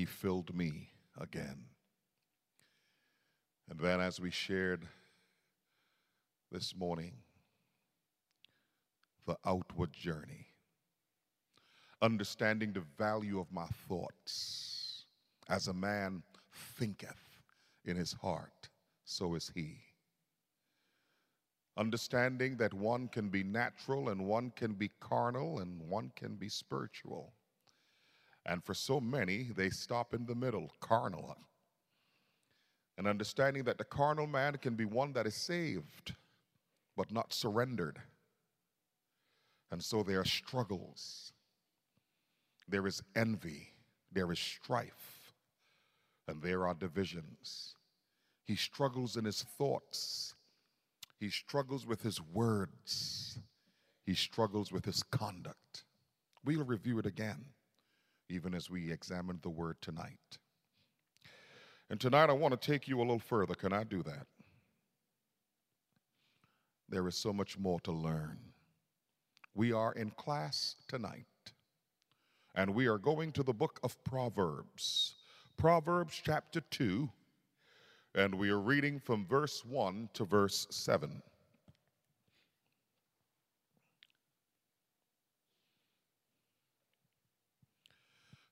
he 0.00 0.06
filled 0.06 0.54
me 0.56 0.88
again. 1.20 1.66
And 3.68 3.78
then, 3.78 4.00
as 4.00 4.18
we 4.18 4.30
shared 4.30 4.88
this 6.50 6.74
morning, 6.74 7.12
the 9.26 9.36
outward 9.44 9.92
journey, 9.92 10.46
understanding 12.00 12.72
the 12.72 12.82
value 12.96 13.38
of 13.38 13.52
my 13.52 13.66
thoughts. 13.88 15.04
As 15.50 15.68
a 15.68 15.74
man 15.74 16.22
thinketh 16.78 17.42
in 17.84 17.96
his 17.96 18.14
heart, 18.14 18.70
so 19.04 19.34
is 19.34 19.52
he. 19.54 19.80
Understanding 21.76 22.56
that 22.56 22.72
one 22.72 23.08
can 23.08 23.28
be 23.28 23.42
natural 23.42 24.08
and 24.08 24.26
one 24.26 24.50
can 24.56 24.72
be 24.72 24.90
carnal 24.98 25.58
and 25.58 25.78
one 25.90 26.10
can 26.16 26.36
be 26.36 26.48
spiritual. 26.48 27.34
And 28.46 28.64
for 28.64 28.74
so 28.74 29.00
many, 29.00 29.50
they 29.54 29.70
stop 29.70 30.14
in 30.14 30.26
the 30.26 30.34
middle, 30.34 30.72
carnal. 30.80 31.36
And 32.96 33.06
understanding 33.06 33.64
that 33.64 33.78
the 33.78 33.84
carnal 33.84 34.26
man 34.26 34.56
can 34.56 34.74
be 34.74 34.84
one 34.84 35.12
that 35.12 35.26
is 35.26 35.34
saved, 35.34 36.14
but 36.96 37.12
not 37.12 37.32
surrendered. 37.32 38.00
And 39.70 39.82
so 39.82 40.02
there 40.02 40.20
are 40.20 40.24
struggles, 40.24 41.32
there 42.68 42.86
is 42.86 43.02
envy, 43.14 43.68
there 44.10 44.32
is 44.32 44.38
strife, 44.38 45.32
and 46.26 46.42
there 46.42 46.66
are 46.66 46.74
divisions. 46.74 47.76
He 48.44 48.56
struggles 48.56 49.16
in 49.16 49.24
his 49.24 49.42
thoughts, 49.42 50.34
he 51.20 51.30
struggles 51.30 51.86
with 51.86 52.02
his 52.02 52.20
words, 52.20 53.38
he 54.04 54.14
struggles 54.14 54.72
with 54.72 54.84
his 54.84 55.04
conduct. 55.04 55.84
We'll 56.44 56.64
review 56.64 56.98
it 56.98 57.06
again 57.06 57.44
even 58.30 58.54
as 58.54 58.70
we 58.70 58.90
examine 58.90 59.38
the 59.42 59.50
word 59.50 59.76
tonight. 59.80 60.38
And 61.90 62.00
tonight 62.00 62.30
I 62.30 62.34
want 62.34 62.58
to 62.58 62.70
take 62.70 62.86
you 62.86 62.98
a 62.98 63.02
little 63.02 63.18
further. 63.18 63.54
Can 63.54 63.72
I 63.72 63.84
do 63.84 64.02
that? 64.04 64.26
There 66.88 67.06
is 67.08 67.16
so 67.16 67.32
much 67.32 67.58
more 67.58 67.80
to 67.80 67.92
learn. 67.92 68.38
We 69.54 69.72
are 69.72 69.92
in 69.92 70.10
class 70.10 70.76
tonight, 70.88 71.26
and 72.54 72.74
we 72.74 72.86
are 72.86 72.98
going 72.98 73.32
to 73.32 73.42
the 73.42 73.52
book 73.52 73.80
of 73.82 74.02
Proverbs, 74.04 75.16
Proverbs 75.56 76.20
chapter 76.24 76.60
2, 76.60 77.08
and 78.14 78.34
we 78.34 78.50
are 78.50 78.60
reading 78.60 79.00
from 79.00 79.26
verse 79.26 79.64
1 79.64 80.10
to 80.14 80.24
verse 80.24 80.66
7. 80.70 81.22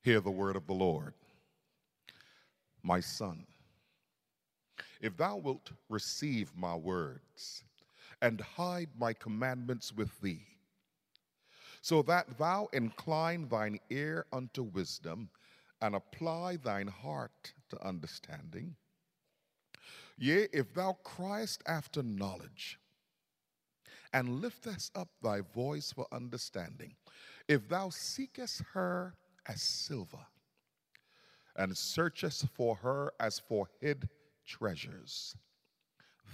Hear 0.08 0.20
the 0.22 0.30
word 0.30 0.56
of 0.56 0.66
the 0.66 0.72
Lord. 0.72 1.12
My 2.82 2.98
son, 2.98 3.44
if 5.02 5.14
thou 5.18 5.36
wilt 5.36 5.70
receive 5.90 6.50
my 6.56 6.74
words 6.74 7.62
and 8.22 8.40
hide 8.40 8.88
my 8.98 9.12
commandments 9.12 9.92
with 9.92 10.18
thee, 10.22 10.46
so 11.82 12.00
that 12.04 12.38
thou 12.38 12.70
incline 12.72 13.48
thine 13.48 13.78
ear 13.90 14.24
unto 14.32 14.62
wisdom 14.62 15.28
and 15.82 15.94
apply 15.94 16.56
thine 16.56 16.88
heart 16.88 17.52
to 17.68 17.86
understanding. 17.86 18.76
Yea, 20.16 20.48
if 20.54 20.72
thou 20.72 20.96
criest 21.04 21.62
after 21.66 22.02
knowledge 22.02 22.78
and 24.14 24.40
liftest 24.40 24.90
up 24.96 25.10
thy 25.22 25.42
voice 25.42 25.92
for 25.92 26.06
understanding, 26.10 26.94
if 27.46 27.68
thou 27.68 27.90
seekest 27.90 28.62
her 28.72 29.12
as 29.48 29.62
silver, 29.62 30.26
and 31.56 31.76
searchest 31.76 32.46
for 32.48 32.76
her 32.76 33.12
as 33.18 33.38
for 33.38 33.68
hid 33.80 34.08
treasures. 34.46 35.36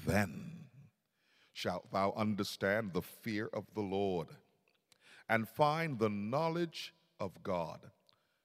Then 0.06 0.66
shalt 1.52 1.90
thou 1.92 2.12
understand 2.16 2.92
the 2.92 3.02
fear 3.02 3.48
of 3.52 3.64
the 3.74 3.80
Lord 3.80 4.28
and 5.28 5.48
find 5.48 5.98
the 5.98 6.08
knowledge 6.08 6.92
of 7.20 7.42
God. 7.42 7.80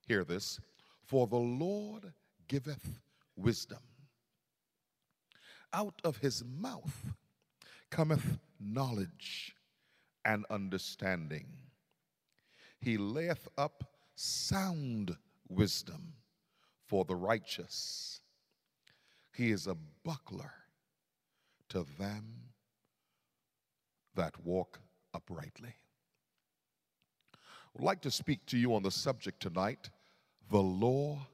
Hear 0.07 0.23
this 0.23 0.59
for 1.03 1.27
the 1.27 1.35
Lord 1.35 2.13
giveth 2.47 2.99
wisdom. 3.35 3.79
Out 5.73 5.99
of 6.03 6.17
his 6.17 6.43
mouth 6.43 7.13
cometh 7.89 8.37
knowledge 8.59 9.55
and 10.23 10.45
understanding. 10.49 11.47
He 12.79 12.97
layeth 12.97 13.47
up 13.57 13.83
sound 14.19 15.15
wisdom 15.47 16.13
for 16.87 17.05
the 17.05 17.15
righteous. 17.15 18.19
He 19.33 19.51
is 19.51 19.65
a 19.65 19.77
buckler 20.03 20.51
to 21.69 21.85
them 21.97 22.25
that 24.15 24.33
walk 24.43 24.79
uprightly. 25.13 25.73
I'd 27.77 27.83
like 27.83 28.01
to 28.01 28.11
speak 28.11 28.45
to 28.47 28.57
you 28.57 28.75
on 28.75 28.83
the 28.83 28.91
subject 28.91 29.41
tonight 29.41 29.89
the 30.51 30.57
law 30.57 31.25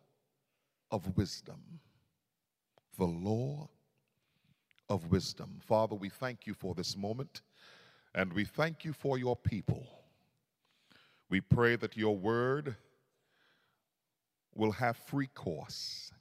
of 0.91 1.17
wisdom. 1.17 1.79
The 2.99 3.05
law 3.05 3.67
of 4.89 5.09
wisdom. 5.09 5.57
Father, 5.59 5.95
we 5.95 6.09
thank 6.09 6.45
you 6.45 6.53
for 6.53 6.75
this 6.75 6.95
moment 6.95 7.41
and 8.13 8.31
we 8.31 8.45
thank 8.45 8.85
you 8.85 8.93
for 8.93 9.17
your 9.17 9.35
people. 9.35 10.04
We 11.29 11.41
pray 11.41 11.75
that 11.75 11.97
your 11.97 12.15
word 12.15 12.75
will 14.53 14.71
have 14.71 14.97
free 14.97 15.27
course. 15.27 16.11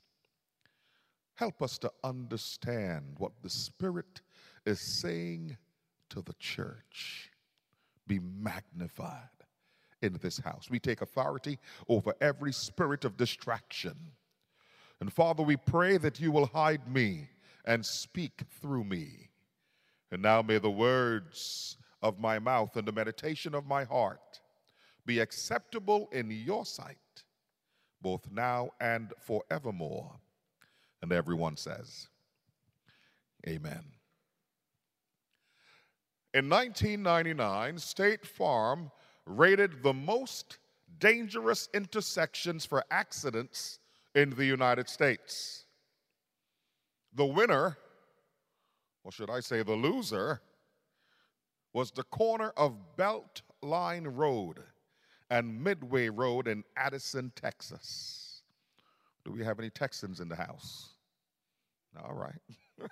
Help 1.34 1.62
us 1.62 1.78
to 1.78 1.92
understand 2.02 3.16
what 3.18 3.32
the 3.42 3.50
Spirit 3.50 4.22
is 4.66 4.80
saying 4.80 5.56
to 6.10 6.22
the 6.22 6.34
church. 6.34 7.30
Be 8.06 8.20
magnified 8.20 9.28
in 10.02 10.18
this 10.22 10.38
house. 10.38 10.68
We 10.70 10.78
take 10.78 11.00
authority 11.00 11.58
over 11.88 12.14
every 12.20 12.52
spirit 12.52 13.04
of 13.04 13.16
distraction. 13.16 13.96
And 15.00 15.12
Father, 15.12 15.42
we 15.42 15.56
pray 15.56 15.96
that 15.96 16.20
you 16.20 16.30
will 16.30 16.46
hide 16.46 16.86
me 16.92 17.28
and 17.64 17.84
speak 17.84 18.42
through 18.60 18.84
me. 18.84 19.30
And 20.12 20.22
now 20.22 20.42
may 20.42 20.58
the 20.58 20.70
words 20.70 21.78
of 22.02 22.20
my 22.20 22.38
mouth 22.38 22.76
and 22.76 22.86
the 22.86 22.92
meditation 22.92 23.54
of 23.54 23.66
my 23.66 23.84
heart 23.84 24.40
be 25.06 25.20
acceptable 25.20 26.08
in 26.12 26.30
your 26.30 26.64
sight, 26.64 26.96
both 28.00 28.30
now 28.30 28.70
and 28.80 29.12
forevermore. 29.18 30.12
And 31.02 31.12
everyone 31.12 31.56
says, 31.56 32.08
Amen. 33.46 33.84
In 36.32 36.48
1999, 36.48 37.78
State 37.78 38.26
Farm 38.26 38.90
rated 39.26 39.82
the 39.82 39.92
most 39.92 40.58
dangerous 40.98 41.68
intersections 41.74 42.64
for 42.64 42.84
accidents 42.90 43.78
in 44.14 44.30
the 44.30 44.44
United 44.44 44.88
States. 44.88 45.66
The 47.14 47.26
winner, 47.26 47.76
or 49.04 49.12
should 49.12 49.30
I 49.30 49.40
say 49.40 49.62
the 49.62 49.74
loser, 49.74 50.40
was 51.72 51.90
the 51.90 52.04
corner 52.04 52.52
of 52.56 52.96
Beltline 52.96 54.16
Road 54.16 54.60
and 55.34 55.62
Midway 55.64 56.08
Road 56.08 56.46
in 56.46 56.62
Addison, 56.76 57.32
Texas. 57.34 58.42
Do 59.24 59.32
we 59.32 59.42
have 59.42 59.58
any 59.58 59.68
Texans 59.68 60.20
in 60.20 60.28
the 60.28 60.36
house? 60.36 60.90
All 62.00 62.14
right. 62.14 62.38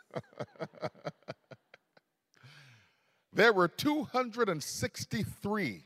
there 3.33 3.53
were 3.53 3.69
263 3.69 5.85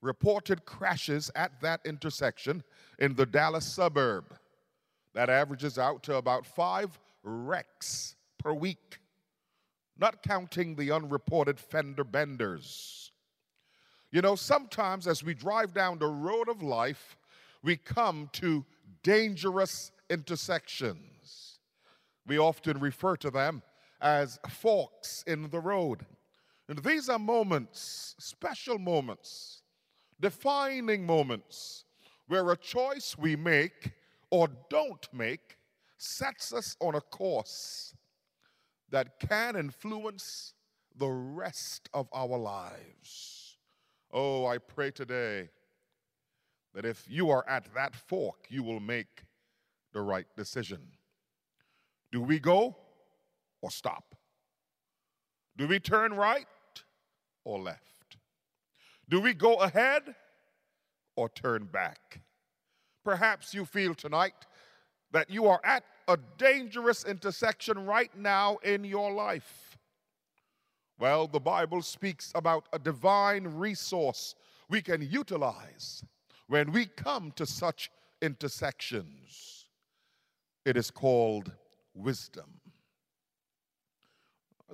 reported 0.00 0.64
crashes 0.64 1.30
at 1.34 1.60
that 1.60 1.82
intersection 1.84 2.64
in 2.98 3.14
the 3.14 3.26
Dallas 3.26 3.66
suburb. 3.66 4.34
That 5.12 5.28
averages 5.28 5.78
out 5.78 6.02
to 6.04 6.16
about 6.16 6.46
five 6.46 6.98
wrecks 7.22 8.16
per 8.38 8.54
week, 8.54 8.96
not 9.98 10.22
counting 10.22 10.74
the 10.74 10.90
unreported 10.90 11.60
fender 11.60 12.04
benders. 12.04 13.11
You 14.12 14.20
know, 14.20 14.36
sometimes 14.36 15.06
as 15.08 15.24
we 15.24 15.32
drive 15.32 15.72
down 15.72 15.98
the 15.98 16.06
road 16.06 16.50
of 16.50 16.62
life, 16.62 17.16
we 17.62 17.78
come 17.78 18.28
to 18.34 18.62
dangerous 19.02 19.90
intersections. 20.10 21.58
We 22.26 22.38
often 22.38 22.78
refer 22.78 23.16
to 23.16 23.30
them 23.30 23.62
as 24.02 24.38
forks 24.50 25.24
in 25.26 25.48
the 25.48 25.60
road. 25.60 26.04
And 26.68 26.78
these 26.84 27.08
are 27.08 27.18
moments, 27.18 28.14
special 28.18 28.78
moments, 28.78 29.62
defining 30.20 31.06
moments, 31.06 31.84
where 32.28 32.50
a 32.50 32.56
choice 32.56 33.16
we 33.16 33.34
make 33.34 33.92
or 34.30 34.48
don't 34.68 35.08
make 35.14 35.56
sets 35.96 36.52
us 36.52 36.76
on 36.80 36.94
a 36.94 37.00
course 37.00 37.94
that 38.90 39.18
can 39.20 39.56
influence 39.56 40.52
the 40.96 41.08
rest 41.08 41.88
of 41.94 42.08
our 42.12 42.36
lives. 42.36 43.31
Oh, 44.12 44.46
I 44.46 44.58
pray 44.58 44.90
today 44.90 45.48
that 46.74 46.84
if 46.84 47.06
you 47.08 47.30
are 47.30 47.48
at 47.48 47.72
that 47.74 47.94
fork, 47.96 48.46
you 48.48 48.62
will 48.62 48.80
make 48.80 49.24
the 49.92 50.02
right 50.02 50.26
decision. 50.36 50.80
Do 52.10 52.20
we 52.20 52.38
go 52.38 52.76
or 53.62 53.70
stop? 53.70 54.14
Do 55.56 55.66
we 55.66 55.80
turn 55.80 56.14
right 56.14 56.46
or 57.44 57.58
left? 57.58 58.16
Do 59.08 59.20
we 59.20 59.34
go 59.34 59.54
ahead 59.56 60.14
or 61.16 61.28
turn 61.28 61.64
back? 61.64 62.20
Perhaps 63.04 63.52
you 63.54 63.64
feel 63.64 63.94
tonight 63.94 64.46
that 65.10 65.30
you 65.30 65.46
are 65.46 65.60
at 65.64 65.84
a 66.08 66.18
dangerous 66.38 67.04
intersection 67.04 67.84
right 67.84 68.16
now 68.16 68.56
in 68.58 68.84
your 68.84 69.12
life. 69.12 69.71
Well, 70.98 71.26
the 71.26 71.40
Bible 71.40 71.82
speaks 71.82 72.32
about 72.34 72.68
a 72.72 72.78
divine 72.78 73.44
resource 73.44 74.34
we 74.68 74.80
can 74.82 75.02
utilize 75.02 76.04
when 76.46 76.72
we 76.72 76.86
come 76.86 77.32
to 77.36 77.46
such 77.46 77.90
intersections. 78.20 79.66
It 80.64 80.76
is 80.76 80.90
called 80.90 81.52
wisdom. 81.94 82.60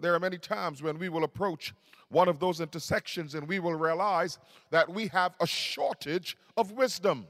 There 0.01 0.15
are 0.15 0.21
many 0.21 0.39
times 0.39 0.83
when 0.83 0.99
we 0.99 1.09
will 1.09 1.25
approach 1.25 1.75
one 2.11 2.29
of 2.29 2.39
those 2.39 2.61
intersections 2.61 3.35
and 3.35 3.49
we 3.49 3.59
will 3.59 3.75
realize 3.75 4.39
that 4.71 4.89
we 4.89 5.09
have 5.09 5.35
a 5.41 5.47
shortage 5.47 6.37
of 6.57 6.73
wisdom. 6.73 7.27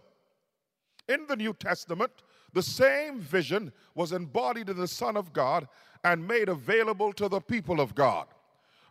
In 1.08 1.26
the 1.26 1.37
New 1.37 1.55
Testament, 1.55 2.12
the 2.52 2.62
same 2.62 3.20
vision 3.20 3.73
was 3.94 4.12
embodied 4.12 4.69
in 4.69 4.76
the 4.76 4.88
Son 4.88 5.17
of 5.17 5.32
God 5.32 5.69
and 6.05 6.26
made 6.26 6.49
available 6.49 7.12
to 7.14 7.29
the 7.29 7.41
people 7.41 7.81
of 7.81 7.94
God. 7.94 8.26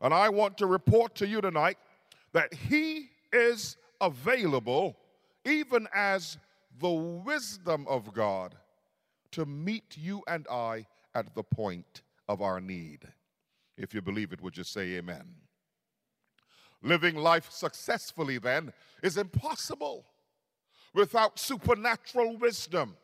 And 0.01 0.13
I 0.13 0.29
want 0.29 0.57
to 0.59 0.67
report 0.67 1.15
to 1.15 1.27
you 1.27 1.41
tonight 1.41 1.77
that 2.33 2.53
He 2.53 3.09
is 3.33 3.77
available, 3.99 4.95
even 5.45 5.87
as 5.93 6.37
the 6.79 6.89
wisdom 6.89 7.85
of 7.87 8.13
God, 8.13 8.55
to 9.31 9.45
meet 9.45 9.97
you 9.97 10.23
and 10.27 10.47
I 10.49 10.85
at 11.15 11.33
the 11.35 11.43
point 11.43 12.01
of 12.27 12.41
our 12.41 12.61
need. 12.61 13.07
If 13.77 13.93
you 13.93 14.01
believe 14.01 14.33
it, 14.33 14.41
would 14.41 14.57
you 14.57 14.63
say 14.63 14.93
amen? 14.93 15.25
Living 16.83 17.15
life 17.15 17.51
successfully, 17.51 18.37
then, 18.37 18.71
is 19.01 19.17
impossible 19.17 20.05
without 20.93 21.39
supernatural 21.39 22.37
wisdom. 22.37 22.95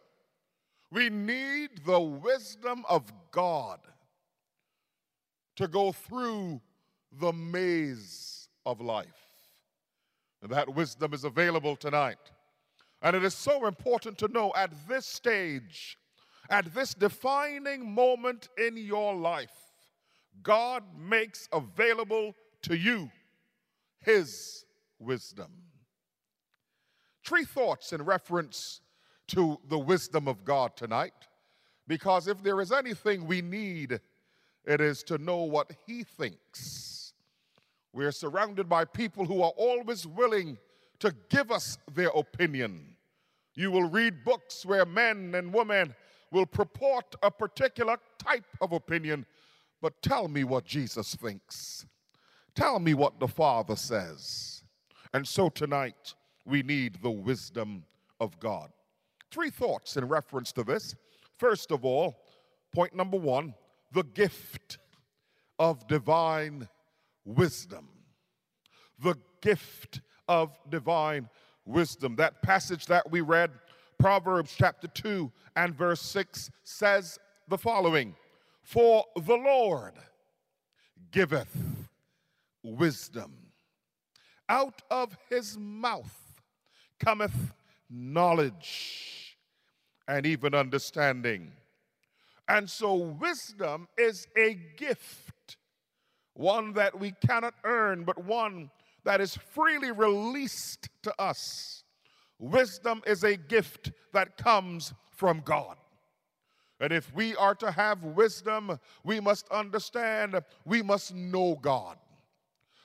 We 0.92 1.10
need 1.10 1.86
the 1.86 2.00
wisdom 2.00 2.86
of 2.88 3.12
God 3.32 3.80
to 5.56 5.68
go 5.68 5.92
through 5.92 6.62
the 7.20 7.34
maze 7.34 8.48
of 8.66 8.82
life. 8.82 9.08
And 10.42 10.52
that 10.52 10.74
wisdom 10.74 11.14
is 11.14 11.24
available 11.24 11.76
tonight. 11.76 12.18
And 13.02 13.16
it 13.16 13.24
is 13.24 13.34
so 13.34 13.68
important 13.68 14.18
to 14.20 14.28
know 14.28 14.52
at 14.56 14.72
this 14.88 15.06
stage, 15.06 15.98
at 16.50 16.74
this 16.74 16.94
defining 16.94 17.94
moment 17.94 18.50
in 18.58 18.78
your 18.78 19.16
life, 19.16 19.52
God 20.42 20.84
makes 20.98 21.48
available 21.52 22.34
to 22.64 22.76
you 22.78 23.12
His 24.00 24.66
wisdom. 25.00 25.52
Three 27.26 27.46
thoughts 27.46 27.94
in 27.94 28.04
reference 28.04 28.82
to 29.28 29.58
the 29.70 29.80
wisdom 29.80 30.28
of 30.28 30.44
God 30.44 30.76
tonight, 30.76 31.14
because 31.88 32.28
if 32.28 32.42
there 32.44 32.60
is 32.60 32.72
anything 32.72 33.28
we 33.28 33.42
need, 33.42 34.00
it 34.66 34.82
is 34.82 35.04
to 35.04 35.18
know 35.18 35.44
what 35.44 35.72
He 35.86 36.04
thinks. 36.04 37.03
We're 37.94 38.12
surrounded 38.12 38.68
by 38.68 38.86
people 38.86 39.26
who 39.26 39.42
are 39.42 39.54
always 39.56 40.08
willing 40.08 40.58
to 41.00 41.14
give 41.30 41.52
us 41.52 41.78
their 41.94 42.10
opinion. 42.10 42.96
You 43.56 43.72
will 43.72 43.90
read 43.90 44.24
books 44.26 44.66
where 44.66 44.86
men 44.86 45.36
and 45.36 45.54
women 45.54 45.94
will 46.32 46.48
purport 46.48 47.16
a 47.22 47.30
particular 47.30 47.98
type 48.18 48.46
of 48.62 48.72
opinion 48.72 49.26
but 49.84 50.02
tell 50.02 50.30
me 50.30 50.46
what 50.46 50.64
Jesus 50.64 51.14
thinks. 51.14 51.86
Tell 52.56 52.80
me 52.80 52.94
what 52.94 53.20
the 53.20 53.28
Father 53.28 53.76
says. 53.76 54.64
And 55.14 55.28
so 55.28 55.50
tonight, 55.50 56.16
we 56.46 56.64
need 56.64 57.00
the 57.04 57.12
wisdom 57.12 57.84
of 58.22 58.40
God. 58.40 58.72
Three 59.30 59.50
thoughts 59.50 59.98
in 59.98 60.08
reference 60.08 60.54
to 60.54 60.64
this. 60.64 60.96
First 61.38 61.70
of 61.70 61.84
all, 61.84 62.16
point 62.74 62.96
number 62.96 63.18
one 63.18 63.54
the 63.92 64.04
gift 64.04 64.78
of 65.60 65.86
divine 65.88 66.70
wisdom. 67.26 67.90
The 69.00 69.16
gift 69.42 70.02
of 70.28 70.58
divine 70.70 71.30
wisdom. 71.66 72.16
That 72.16 72.42
passage 72.42 72.86
that 72.88 73.10
we 73.12 73.22
read, 73.22 73.52
Proverbs 74.00 74.54
chapter 74.58 74.88
2 74.88 75.32
and 75.56 75.76
verse 75.76 76.02
6, 76.02 76.52
says 76.64 77.20
the 77.48 77.58
following 77.58 78.16
for 78.64 79.06
the 79.16 79.36
Lord 79.36 79.94
giveth 81.12 81.56
wisdom. 82.64 83.34
Out 84.50 84.82
of 84.90 85.16
his 85.30 85.58
mouth 85.58 86.42
cometh 87.00 87.54
knowledge 87.90 89.38
and 90.08 90.26
even 90.26 90.54
understanding. 90.54 91.52
And 92.48 92.70
so, 92.70 92.96
wisdom 92.96 93.88
is 93.98 94.28
a 94.38 94.58
gift, 94.78 95.32
one 96.34 96.74
that 96.74 97.00
we 97.00 97.14
cannot 97.26 97.54
earn, 97.64 98.04
but 98.04 98.24
one 98.24 98.70
that 99.04 99.22
is 99.22 99.36
freely 99.36 99.92
released 99.92 100.90
to 101.04 101.14
us. 101.22 101.84
Wisdom 102.40 103.02
is 103.06 103.24
a 103.24 103.38
gift 103.38 103.92
that 104.14 104.38
comes 104.38 104.94
from 105.12 105.42
God. 105.46 105.78
And 106.80 106.92
if 106.92 107.14
we 107.14 107.36
are 107.36 107.56
to 107.56 107.72
have 107.72 108.04
wisdom, 108.04 108.80
we 109.04 109.20
must 109.20 109.48
understand, 109.50 110.42
we 110.66 110.82
must 110.82 111.14
know 111.14 111.58
God. 111.62 111.98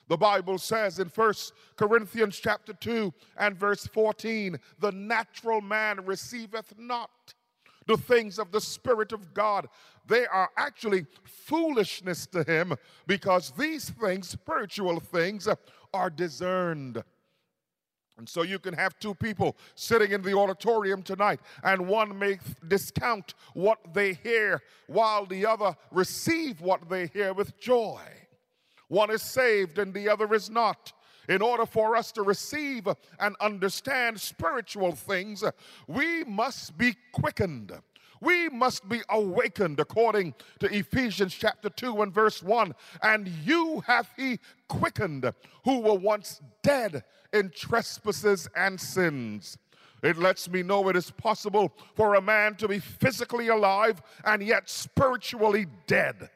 The 0.07 0.17
Bible 0.17 0.57
says 0.57 0.99
in 0.99 1.07
1 1.07 1.33
Corinthians 1.75 2.39
chapter 2.39 2.73
2 2.73 3.13
and 3.37 3.57
verse 3.57 3.85
14, 3.87 4.57
the 4.79 4.91
natural 4.91 5.61
man 5.61 6.03
receiveth 6.05 6.73
not 6.77 7.33
the 7.89 7.97
things 7.97 8.37
of 8.37 8.51
the 8.51 8.61
Spirit 8.61 9.11
of 9.11 9.33
God. 9.33 9.67
They 10.07 10.25
are 10.27 10.49
actually 10.55 11.07
foolishness 11.23 12.27
to 12.27 12.43
him 12.43 12.75
because 13.07 13.51
these 13.57 13.89
things, 13.89 14.29
spiritual 14.29 14.99
things, 14.99 15.47
are 15.93 16.09
discerned 16.09 17.03
and 18.19 18.27
so 18.27 18.43
you 18.43 18.59
can 18.59 18.73
have 18.73 18.99
two 18.99 19.15
people 19.15 19.55
sitting 19.75 20.11
in 20.11 20.21
the 20.21 20.37
auditorium 20.37 21.01
tonight, 21.01 21.39
and 21.63 21.87
one 21.87 22.19
may 22.19 22.37
discount 22.67 23.33
what 23.53 23.79
they 23.93 24.13
hear 24.13 24.61
while 24.87 25.25
the 25.25 25.45
other 25.45 25.73
receive 25.89 26.59
what 26.59 26.89
they 26.89 27.07
hear 27.07 27.33
with 27.33 27.57
joy. 27.57 28.01
One 28.89 29.09
is 29.09 29.21
saved 29.21 29.79
and 29.79 29.93
the 29.93 30.09
other 30.09 30.33
is 30.33 30.49
not. 30.49 30.91
In 31.29 31.43
order 31.43 31.67
for 31.67 31.95
us 31.95 32.11
to 32.13 32.23
receive 32.23 32.87
and 33.19 33.35
understand 33.39 34.19
spiritual 34.19 34.93
things, 34.93 35.43
we 35.87 36.23
must 36.23 36.75
be 36.75 36.95
quickened. 37.13 37.71
We 38.19 38.49
must 38.49 38.89
be 38.89 39.01
awakened 39.09 39.79
according 39.79 40.33
to 40.59 40.75
Ephesians 40.75 41.33
chapter 41.33 41.69
2 41.69 42.01
and 42.01 42.11
verse 42.11 42.41
1. 42.41 42.73
And 43.03 43.27
you 43.27 43.81
hath 43.85 44.09
he 44.17 44.39
quickened 44.67 45.31
who 45.63 45.79
were 45.79 45.93
once 45.93 46.41
dead 46.63 47.03
in 47.31 47.51
trespasses 47.51 48.49
and 48.55 48.81
sins. 48.81 49.57
It 50.01 50.17
lets 50.17 50.49
me 50.49 50.63
know 50.63 50.89
it 50.89 50.95
is 50.95 51.11
possible 51.11 51.71
for 51.95 52.15
a 52.15 52.21
man 52.21 52.55
to 52.55 52.67
be 52.67 52.79
physically 52.79 53.49
alive 53.49 54.01
and 54.25 54.41
yet 54.41 54.67
spiritually 54.67 55.67
dead. 55.85 56.29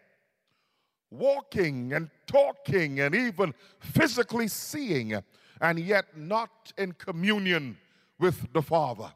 Walking 1.14 1.94
and 1.94 2.10
talking 2.26 3.00
and 3.00 3.14
even 3.14 3.54
physically 3.80 4.48
seeing, 4.48 5.22
and 5.62 5.80
yet 5.80 6.18
not 6.18 6.74
in 6.78 6.94
communion 6.94 7.78
with 8.20 8.52
the 8.54 8.62
Father 8.62 9.12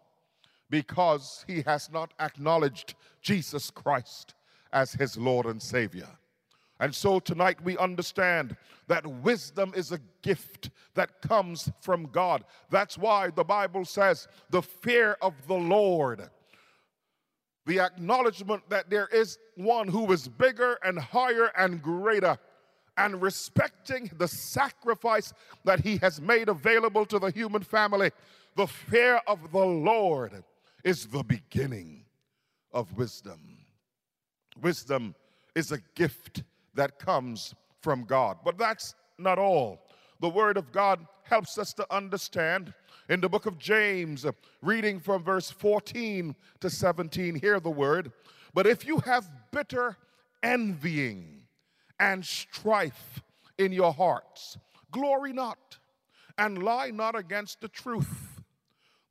because 0.69 1.43
he 1.47 1.61
has 1.61 1.89
not 1.91 2.13
acknowledged 2.19 2.95
Jesus 3.21 3.71
Christ 3.71 4.35
as 4.71 4.93
his 4.93 5.17
Lord 5.17 5.45
and 5.45 5.61
Savior. 5.61 6.09
And 6.79 6.93
so 6.93 7.19
tonight 7.19 7.57
we 7.63 7.77
understand 7.77 8.55
that 8.87 9.05
wisdom 9.07 9.73
is 9.75 9.91
a 9.91 9.99
gift 10.21 10.69
that 10.93 11.21
comes 11.21 11.71
from 11.81 12.05
God. 12.11 12.43
That's 12.69 12.97
why 12.97 13.31
the 13.31 13.43
Bible 13.43 13.85
says 13.85 14.27
the 14.49 14.61
fear 14.61 15.17
of 15.21 15.33
the 15.47 15.55
Lord, 15.55 16.29
the 17.67 17.81
acknowledgement 17.81 18.63
that 18.69 18.89
there 18.89 19.07
is 19.13 19.37
one 19.55 19.89
who 19.89 20.11
is 20.11 20.27
bigger 20.27 20.79
and 20.83 20.97
higher 20.97 21.51
and 21.57 21.83
greater, 21.83 22.37
and 22.97 23.21
respecting 23.21 24.09
the 24.17 24.27
sacrifice 24.27 25.33
that 25.65 25.81
he 25.81 25.97
has 25.97 26.19
made 26.19 26.49
available 26.49 27.05
to 27.05 27.19
the 27.19 27.29
human 27.29 27.61
family. 27.61 28.09
The 28.55 28.65
fear 28.65 29.21
of 29.27 29.51
the 29.51 29.65
Lord 29.65 30.43
is 30.83 31.05
the 31.05 31.23
beginning 31.23 32.05
of 32.73 32.97
wisdom. 32.97 33.57
Wisdom 34.61 35.13
is 35.53 35.71
a 35.71 35.79
gift 35.93 36.43
that 36.73 36.97
comes 36.97 37.53
from 37.81 38.05
God. 38.05 38.37
But 38.43 38.57
that's 38.57 38.95
not 39.19 39.37
all. 39.37 39.85
The 40.21 40.29
Word 40.29 40.57
of 40.57 40.71
God 40.71 41.05
helps 41.23 41.57
us 41.57 41.73
to 41.73 41.85
understand. 41.93 42.73
In 43.09 43.21
the 43.21 43.29
book 43.29 43.45
of 43.45 43.57
James, 43.57 44.25
uh, 44.25 44.33
reading 44.61 44.99
from 44.99 45.23
verse 45.23 45.49
14 45.49 46.35
to 46.59 46.69
17, 46.69 47.35
hear 47.35 47.59
the 47.59 47.69
word. 47.69 48.11
But 48.53 48.67
if 48.67 48.85
you 48.85 48.99
have 48.99 49.29
bitter 49.51 49.97
envying 50.43 51.43
and 51.99 52.25
strife 52.25 53.21
in 53.57 53.71
your 53.71 53.93
hearts, 53.93 54.57
glory 54.91 55.31
not 55.31 55.77
and 56.37 56.61
lie 56.61 56.91
not 56.91 57.15
against 57.15 57.61
the 57.61 57.69
truth. 57.69 58.41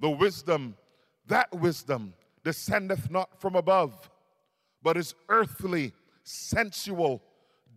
The 0.01 0.11
wisdom, 0.11 0.77
that 1.27 1.53
wisdom, 1.55 2.13
descendeth 2.45 3.11
not 3.11 3.41
from 3.41 3.57
above, 3.57 4.11
but 4.83 4.97
is 4.99 5.15
earthly, 5.31 5.93
sensual, 6.23 7.23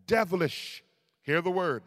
devilish. 0.06 0.84
Hear 1.22 1.42
the 1.42 1.50
word. 1.50 1.84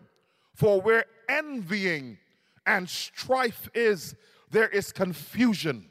For 0.55 0.81
where 0.81 1.05
envying 1.29 2.19
and 2.66 2.88
strife 2.88 3.69
is, 3.75 4.14
there 4.50 4.69
is 4.69 4.92
confusion 4.92 5.88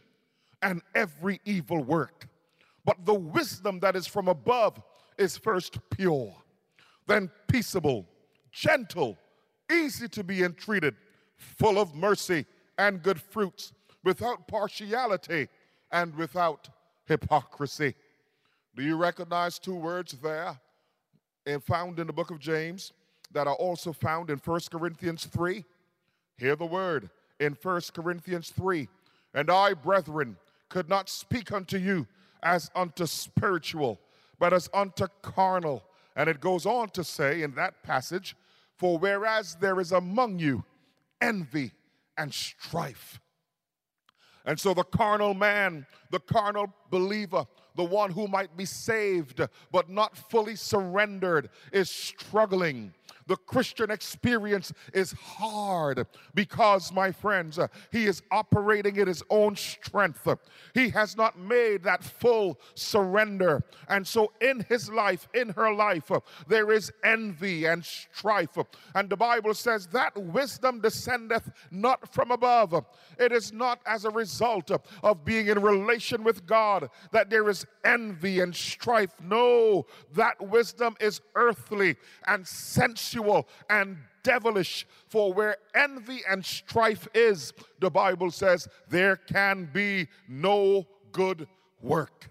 and 0.61 0.81
every 0.95 1.39
evil 1.45 1.83
work. 1.83 2.27
But 2.85 3.05
the 3.05 3.13
wisdom 3.13 3.79
that 3.79 3.95
is 3.95 4.07
from 4.07 4.27
above 4.27 4.81
is 5.17 5.37
first 5.37 5.77
pure, 5.89 6.33
then 7.07 7.29
peaceable, 7.47 8.07
gentle, 8.51 9.17
easy 9.71 10.07
to 10.09 10.23
be 10.23 10.43
entreated, 10.43 10.95
full 11.35 11.79
of 11.79 11.95
mercy 11.95 12.45
and 12.77 13.01
good 13.01 13.21
fruits, 13.21 13.73
without 14.03 14.47
partiality 14.47 15.47
and 15.91 16.15
without 16.15 16.69
hypocrisy. 17.05 17.93
Do 18.75 18.83
you 18.83 18.95
recognize 18.95 19.59
two 19.59 19.75
words 19.75 20.13
there 20.13 20.59
and 21.45 21.63
found 21.63 21.99
in 21.99 22.07
the 22.07 22.13
book 22.13 22.31
of 22.31 22.39
James 22.39 22.93
that 23.31 23.47
are 23.47 23.55
also 23.55 23.91
found 23.93 24.29
in 24.29 24.37
1 24.37 24.59
Corinthians 24.71 25.25
3? 25.25 25.63
Hear 26.41 26.55
the 26.55 26.65
word 26.65 27.11
in 27.39 27.55
1 27.61 27.81
Corinthians 27.93 28.49
3. 28.49 28.89
And 29.35 29.51
I, 29.51 29.75
brethren, 29.75 30.37
could 30.69 30.89
not 30.89 31.07
speak 31.07 31.51
unto 31.51 31.77
you 31.77 32.07
as 32.41 32.71
unto 32.75 33.05
spiritual, 33.05 33.99
but 34.39 34.51
as 34.51 34.67
unto 34.73 35.05
carnal. 35.21 35.83
And 36.15 36.27
it 36.27 36.41
goes 36.41 36.65
on 36.65 36.89
to 36.89 37.03
say 37.03 37.43
in 37.43 37.53
that 37.55 37.83
passage, 37.83 38.35
For 38.75 38.97
whereas 38.97 39.55
there 39.61 39.79
is 39.79 39.91
among 39.91 40.39
you 40.39 40.63
envy 41.21 41.73
and 42.17 42.33
strife. 42.33 43.19
And 44.43 44.59
so 44.59 44.73
the 44.73 44.83
carnal 44.83 45.35
man, 45.35 45.85
the 46.09 46.19
carnal 46.19 46.73
believer, 46.89 47.45
the 47.75 47.83
one 47.83 48.09
who 48.09 48.27
might 48.27 48.57
be 48.57 48.65
saved 48.65 49.47
but 49.71 49.91
not 49.91 50.17
fully 50.17 50.55
surrendered, 50.55 51.51
is 51.71 51.91
struggling 51.91 52.95
the 53.27 53.35
Christian 53.35 53.91
experience 53.91 54.73
is 54.93 55.11
hard 55.13 56.05
because, 56.33 56.91
my 56.91 57.11
friends, 57.11 57.59
uh, 57.59 57.67
he 57.91 58.05
is 58.05 58.21
operating 58.31 58.95
in 58.97 59.07
his 59.07 59.23
own 59.29 59.55
strength. 59.55 60.27
He 60.73 60.89
has 60.89 61.15
not 61.15 61.37
made 61.37 61.83
that 61.83 62.03
full 62.03 62.59
surrender. 62.75 63.63
And 63.87 64.05
so, 64.05 64.31
in 64.41 64.65
his 64.67 64.89
life, 64.89 65.27
in 65.33 65.49
her 65.49 65.73
life, 65.73 66.11
uh, 66.11 66.19
there 66.47 66.71
is 66.71 66.91
envy 67.03 67.65
and 67.65 67.83
strife. 67.85 68.57
And 68.95 69.09
the 69.09 69.17
Bible 69.17 69.53
says 69.53 69.87
that 69.87 70.17
wisdom 70.17 70.81
descendeth 70.81 71.51
not 71.69 72.13
from 72.13 72.31
above. 72.31 72.85
It 73.19 73.31
is 73.31 73.53
not 73.53 73.79
as 73.85 74.05
a 74.05 74.09
result 74.09 74.71
of 75.03 75.25
being 75.25 75.47
in 75.47 75.61
relation 75.61 76.23
with 76.23 76.45
God 76.45 76.89
that 77.11 77.29
there 77.29 77.49
is 77.49 77.65
envy 77.83 78.39
and 78.39 78.55
strife. 78.55 79.11
No, 79.21 79.85
that 80.13 80.41
wisdom 80.41 80.95
is 80.99 81.21
earthly 81.35 81.95
and 82.27 82.47
sensual 82.47 83.10
sensual 83.11 83.47
and 83.69 83.97
devilish. 84.23 84.87
For 85.07 85.33
where 85.33 85.57
envy 85.75 86.21
and 86.29 86.45
strife 86.45 87.07
is, 87.13 87.53
the 87.79 87.89
Bible 87.89 88.31
says, 88.31 88.67
there 88.89 89.15
can 89.15 89.69
be 89.71 90.07
no 90.27 90.85
good 91.11 91.47
work. 91.81 92.29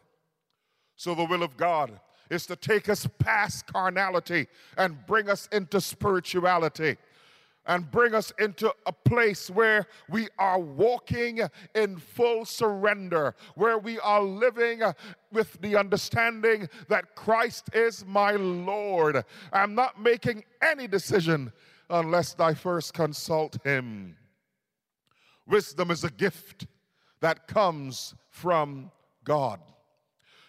So 0.97 1.15
the 1.15 1.25
will 1.25 1.43
of 1.43 1.57
God 1.57 1.99
is 2.31 2.47
to 2.47 2.57
take 2.57 2.89
us 2.89 3.07
past 3.19 3.67
carnality 3.67 4.47
and 4.77 5.05
bring 5.07 5.29
us 5.29 5.49
into 5.53 5.81
spirituality 5.81 6.97
and 7.71 7.89
bring 7.89 8.17
us 8.17 8.33
into 8.41 8.75
a 8.85 8.93
place 8.93 9.49
where 9.49 9.87
we 10.09 10.27
are 10.41 10.59
walking 10.59 11.39
in 11.77 11.97
full 11.99 12.45
surrender, 12.45 13.37
where 13.55 13.79
we 13.79 13.97
are 14.01 14.23
living 14.23 14.83
with 15.31 15.57
the 15.61 15.77
understanding 15.77 16.69
that 16.89 17.15
Christ 17.15 17.71
is 17.73 18.05
my 18.05 18.33
Lord. 18.33 19.25
I'm 19.53 19.77
not 19.77 20.03
making 20.03 20.43
any 20.61 20.89
decision 20.89 21.53
unless 21.89 22.35
I 22.41 22.55
first 22.55 22.93
consult 22.93 23.57
Him. 23.63 24.17
Wisdom 25.47 25.93
is 25.93 26.03
a 26.03 26.11
gift 26.11 26.67
that 27.21 27.47
comes 27.47 28.17
from 28.31 28.91
God. 29.23 29.61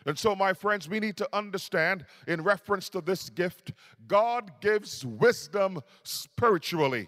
And 0.05 0.17
so, 0.17 0.35
my 0.35 0.53
friends, 0.53 0.89
we 0.89 0.99
need 0.99 1.17
to 1.17 1.29
understand 1.33 2.05
in 2.27 2.41
reference 2.41 2.89
to 2.89 3.01
this 3.01 3.29
gift, 3.29 3.71
God 4.07 4.51
gives 4.61 5.05
wisdom 5.05 5.81
spiritually. 6.03 7.07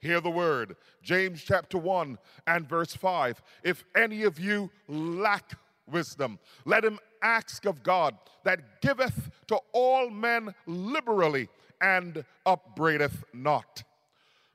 Hear 0.00 0.20
the 0.20 0.30
word. 0.30 0.76
James 1.02 1.42
chapter 1.44 1.78
1 1.78 2.18
and 2.48 2.68
verse 2.68 2.94
5. 2.94 3.40
If 3.62 3.84
any 3.96 4.24
of 4.24 4.40
you 4.40 4.70
lack 4.88 5.52
wisdom, 5.86 6.40
let 6.64 6.84
him 6.84 6.98
ask 7.22 7.66
of 7.66 7.84
God 7.84 8.16
that 8.42 8.80
giveth 8.80 9.30
to 9.46 9.60
all 9.72 10.10
men 10.10 10.52
liberally 10.66 11.48
and 11.80 12.24
upbraideth 12.44 13.24
not. 13.32 13.84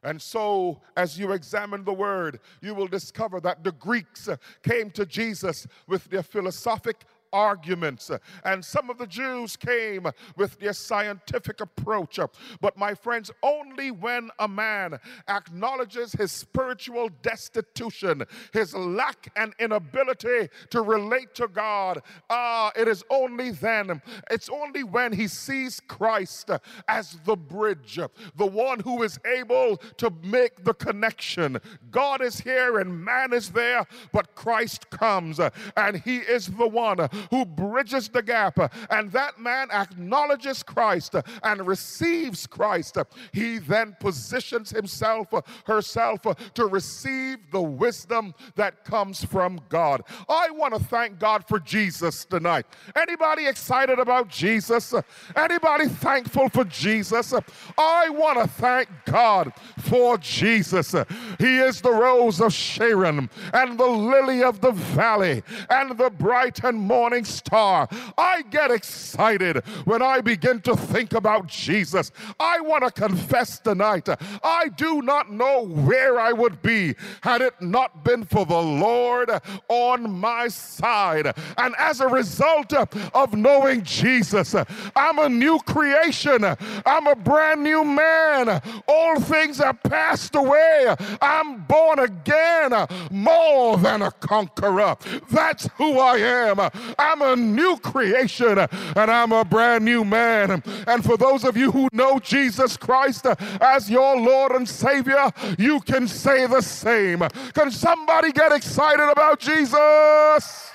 And 0.04 0.22
so, 0.22 0.82
as 0.96 1.18
you 1.18 1.32
examine 1.32 1.84
the 1.84 1.94
word, 1.94 2.40
you 2.62 2.76
will 2.76 2.88
discover 2.88 3.40
that 3.42 3.64
the 3.64 3.72
Greeks 3.72 4.30
came 4.64 4.92
to 4.92 5.06
Jesus 5.06 5.66
with 5.88 6.06
their 6.06 6.24
philosophic 6.24 7.04
arguments. 7.34 8.12
And 8.44 8.64
some 8.64 8.90
of 8.90 8.98
the 8.98 9.08
Jews 9.08 9.56
came 9.56 10.08
with 10.36 10.60
their 10.60 10.74
scientific 10.74 11.62
approach. 11.62 12.20
But 12.62 12.78
my 12.78 12.94
friends, 12.94 13.32
only 13.44 13.92
when 13.92 14.30
a 14.40 14.48
man 14.48 15.00
acknowledges 15.28 16.14
his 16.14 16.32
spiritual 16.32 17.10
destitution, 17.22 18.24
his 18.54 18.74
lack 18.74 19.32
and 19.36 19.54
inability 19.60 20.50
to 20.70 20.82
relate 20.82 21.34
to 21.36 21.48
God, 21.48 22.02
ah, 22.30 22.72
it 22.76 22.88
is 22.88 23.04
only 23.10 23.52
then, 23.52 24.02
it's 24.30 24.50
only 24.50 24.84
when 24.84 25.14
he 25.14 25.28
sees 25.28 25.80
Christ 25.88 26.50
as 26.88 27.18
the 27.26 27.36
bridge, 27.36 28.00
the 28.36 28.46
one 28.46 28.80
who 28.80 29.04
is 29.04 29.20
able 29.26 29.78
to 29.98 30.12
make 30.24 30.64
the 30.64 30.74
connection. 30.74 31.60
God 31.92 32.22
is 32.22 32.40
here 32.40 32.80
and 32.80 33.04
man 33.04 33.34
is 33.34 33.50
there, 33.50 33.86
but 34.12 34.36
Christ 34.36 34.90
comes 34.90 35.40
and 35.76 35.98
he 35.98 36.18
is 36.18 36.48
the 36.48 36.68
one 36.68 37.08
who 37.30 37.46
bridges 37.46 38.10
the 38.10 38.22
gap, 38.22 38.58
and 38.90 39.12
that 39.12 39.40
man 39.40 39.70
acknowledges 39.72 40.64
Christ 40.64 41.16
and 41.44 41.68
receives 41.68 42.48
Christ, 42.48 42.98
he 43.32 43.58
then 43.60 43.96
positions 44.00 44.70
himself, 44.70 45.28
herself 45.66 46.22
to 46.54 46.66
receive 46.66 47.38
the 47.52 47.62
wisdom 47.62 48.34
that 48.56 48.84
comes 48.84 49.24
from 49.24 49.62
God. 49.70 50.04
I 50.30 50.50
want 50.52 50.74
to 50.74 50.84
thank 50.84 51.20
God 51.20 51.48
for 51.48 51.60
Jesus 51.60 52.26
tonight. 52.26 52.66
Anybody 52.96 53.48
excited 53.48 54.00
about 54.00 54.30
Jesus? 54.30 54.94
Anybody 55.36 55.88
thankful 55.88 56.50
for 56.50 56.64
Jesus? 56.66 57.34
I 57.78 58.10
want 58.10 58.40
to 58.40 58.48
thank 58.48 58.90
God 59.06 59.54
for 59.80 60.18
Jesus. 60.18 60.96
He 61.40 61.58
is 61.58 61.82
the 61.82 61.92
rose 61.92 62.42
of 62.42 62.54
Sharon 62.54 63.30
and 63.54 63.80
the 63.80 63.86
lily 63.86 64.44
of 64.44 64.62
the 64.62 64.72
valley 64.72 65.44
and 65.70 65.98
the 65.98 66.10
bright 66.10 66.64
and 66.64 66.78
morning 66.78 67.07
morning 67.08 67.24
star. 67.24 67.88
I 68.18 68.42
get 68.42 68.70
excited 68.70 69.66
when 69.86 70.02
I 70.02 70.20
begin 70.20 70.60
to 70.64 70.76
think 70.76 71.14
about 71.14 71.48
Jesus. 71.48 72.12
I 72.38 72.60
want 72.60 72.84
to 72.84 72.92
confess 72.92 73.60
tonight, 73.60 74.10
I 74.44 74.68
do 74.76 75.02
not 75.02 75.32
know 75.32 75.64
where 75.64 76.20
I 76.20 76.34
would 76.34 76.62
be 76.62 76.96
had 77.22 77.40
it 77.40 77.54
not 77.62 78.04
been 78.04 78.26
for 78.26 78.46
the 78.46 78.62
Lord 78.62 79.32
on 79.70 80.12
my 80.12 80.50
side. 80.50 81.34
And 81.58 81.76
as 81.80 82.02
a 82.02 82.10
result 82.10 82.74
of 82.74 83.34
knowing 83.34 83.84
Jesus, 83.84 84.54
I'm 84.94 85.20
a 85.20 85.30
new 85.30 85.60
creation. 85.60 86.44
I'm 86.86 87.08
a 87.08 87.16
brand 87.16 87.64
new 87.64 87.86
man. 87.86 88.62
All 88.86 89.18
things 89.22 89.60
have 89.60 89.82
passed 89.84 90.36
away. 90.36 90.94
I'm 91.22 91.64
born 91.64 92.00
again, 92.00 92.74
more 93.12 93.78
than 93.78 94.02
a 94.02 94.12
conqueror. 94.12 94.98
That's 95.32 95.70
who 95.78 96.00
I 96.00 96.18
am. 96.18 96.58
I'm 97.00 97.22
a 97.22 97.36
new 97.36 97.78
creation 97.78 98.58
and 98.58 99.12
I'm 99.12 99.32
a 99.32 99.46
brand 99.46 99.86
new 99.86 100.04
man. 100.04 100.64
And 100.88 101.04
for 101.04 101.18
those 101.18 101.44
of 101.44 101.56
you 101.56 101.72
who 101.72 101.88
know 101.92 102.20
Jesus 102.20 102.78
Christ 102.78 103.26
as 103.62 103.90
your 103.90 104.20
Lord 104.20 104.54
and 104.54 104.68
Savior, 104.68 105.32
you 105.58 105.80
can 105.82 106.08
say 106.08 106.48
the 106.48 106.62
same. 106.62 107.20
Can 107.54 107.72
somebody 107.72 108.32
get 108.32 108.52
excited 108.52 109.10
about 109.10 109.40
Jesus? 109.40 110.72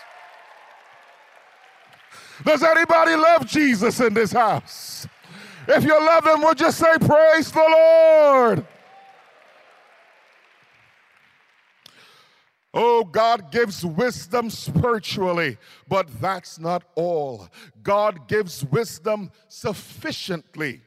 Does 2.45 2.63
anybody 2.63 3.15
love 3.15 3.47
Jesus 3.47 4.01
in 4.01 4.15
this 4.15 4.33
house? 4.33 5.07
If 5.69 5.85
you 5.85 5.99
love 5.99 6.27
him, 6.27 6.43
would 6.43 6.61
you 6.61 6.73
say, 6.73 6.99
Praise 6.99 7.53
the 7.53 7.61
Lord? 7.61 8.67
Oh, 12.75 13.05
God 13.05 13.51
gives 13.51 13.85
wisdom 13.85 14.49
spiritually, 14.49 15.59
but 15.89 16.09
that's 16.21 16.59
not 16.59 16.85
all. 16.95 17.49
God 17.83 18.29
gives 18.29 18.65
wisdom 18.65 19.31
sufficiently. 19.49 20.81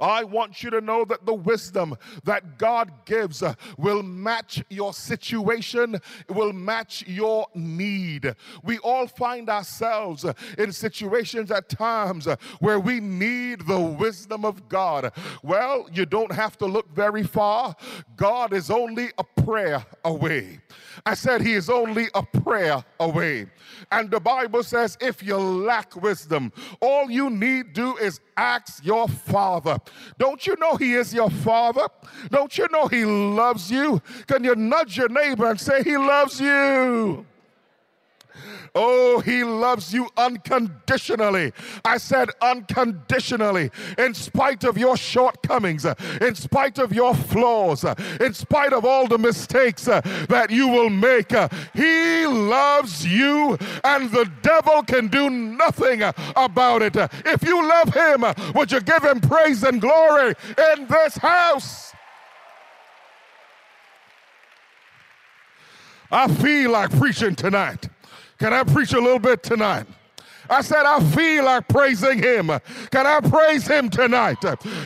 I 0.00 0.24
want 0.24 0.62
you 0.62 0.70
to 0.70 0.80
know 0.80 1.04
that 1.04 1.26
the 1.26 1.34
wisdom 1.34 1.96
that 2.24 2.58
God 2.58 2.92
gives 3.04 3.42
uh, 3.42 3.54
will 3.78 4.02
match 4.02 4.62
your 4.70 4.92
situation, 4.92 6.00
will 6.28 6.52
match 6.52 7.04
your 7.06 7.46
need. 7.54 8.34
We 8.62 8.78
all 8.78 9.06
find 9.06 9.48
ourselves 9.48 10.24
uh, 10.24 10.32
in 10.58 10.72
situations 10.72 11.50
at 11.50 11.68
times 11.68 12.26
uh, 12.26 12.36
where 12.60 12.80
we 12.80 13.00
need 13.00 13.66
the 13.66 13.80
wisdom 13.80 14.44
of 14.44 14.68
God. 14.68 15.12
Well, 15.42 15.88
you 15.92 16.06
don't 16.06 16.32
have 16.32 16.56
to 16.58 16.66
look 16.66 16.94
very 16.94 17.22
far. 17.22 17.74
God 18.16 18.52
is 18.52 18.70
only 18.70 19.10
a 19.18 19.24
prayer 19.24 19.84
away. 20.04 20.60
I 21.04 21.14
said 21.14 21.42
he 21.42 21.54
is 21.54 21.68
only 21.68 22.08
a 22.14 22.22
prayer 22.22 22.84
away. 23.00 23.46
And 23.90 24.10
the 24.10 24.20
Bible 24.20 24.62
says 24.62 24.96
if 25.00 25.22
you 25.22 25.36
lack 25.36 25.96
wisdom, 26.00 26.52
all 26.80 27.10
you 27.10 27.30
need 27.30 27.72
do 27.72 27.96
is 27.96 28.20
ask 28.36 28.84
your 28.84 29.08
father. 29.08 29.78
Don't 30.18 30.46
you 30.46 30.56
know 30.58 30.76
he 30.76 30.94
is 30.94 31.14
your 31.14 31.30
father? 31.30 31.88
Don't 32.30 32.56
you 32.56 32.68
know 32.70 32.88
he 32.88 33.04
loves 33.04 33.70
you? 33.70 34.02
Can 34.26 34.44
you 34.44 34.54
nudge 34.54 34.96
your 34.96 35.08
neighbor 35.08 35.46
and 35.46 35.60
say 35.60 35.82
he 35.82 35.96
loves 35.96 36.40
you? 36.40 37.26
Oh, 38.74 39.20
he 39.20 39.44
loves 39.44 39.94
you 39.94 40.08
unconditionally. 40.16 41.52
I 41.84 41.98
said 41.98 42.30
unconditionally, 42.40 43.70
in 43.98 44.14
spite 44.14 44.64
of 44.64 44.76
your 44.76 44.96
shortcomings, 44.96 45.86
in 46.20 46.34
spite 46.34 46.78
of 46.78 46.92
your 46.92 47.14
flaws, 47.14 47.84
in 48.20 48.34
spite 48.34 48.72
of 48.72 48.84
all 48.84 49.06
the 49.06 49.18
mistakes 49.18 49.86
uh, 49.86 50.00
that 50.28 50.50
you 50.50 50.68
will 50.68 50.90
make. 50.90 51.32
Uh, 51.32 51.48
he 51.72 52.26
loves 52.26 53.06
you, 53.06 53.56
and 53.84 54.10
the 54.10 54.30
devil 54.42 54.82
can 54.82 55.08
do 55.08 55.30
nothing 55.30 56.02
uh, 56.02 56.12
about 56.36 56.82
it. 56.82 56.96
If 57.24 57.44
you 57.44 57.66
love 57.66 57.94
him, 57.94 58.24
would 58.54 58.72
you 58.72 58.80
give 58.80 59.04
him 59.04 59.20
praise 59.20 59.62
and 59.62 59.80
glory 59.80 60.34
in 60.74 60.86
this 60.86 61.16
house? 61.16 61.92
I 66.10 66.28
feel 66.28 66.70
like 66.70 66.90
preaching 66.96 67.34
tonight. 67.34 67.88
Can 68.38 68.52
I 68.52 68.62
preach 68.64 68.92
a 68.92 69.00
little 69.00 69.18
bit 69.18 69.42
tonight? 69.42 69.86
I 70.48 70.60
said, 70.60 70.84
I 70.84 71.00
feel 71.12 71.44
like 71.44 71.68
praising 71.68 72.18
him. 72.22 72.50
Can 72.90 73.06
I 73.06 73.20
praise 73.20 73.66
him 73.66 73.88
tonight? 73.88 74.38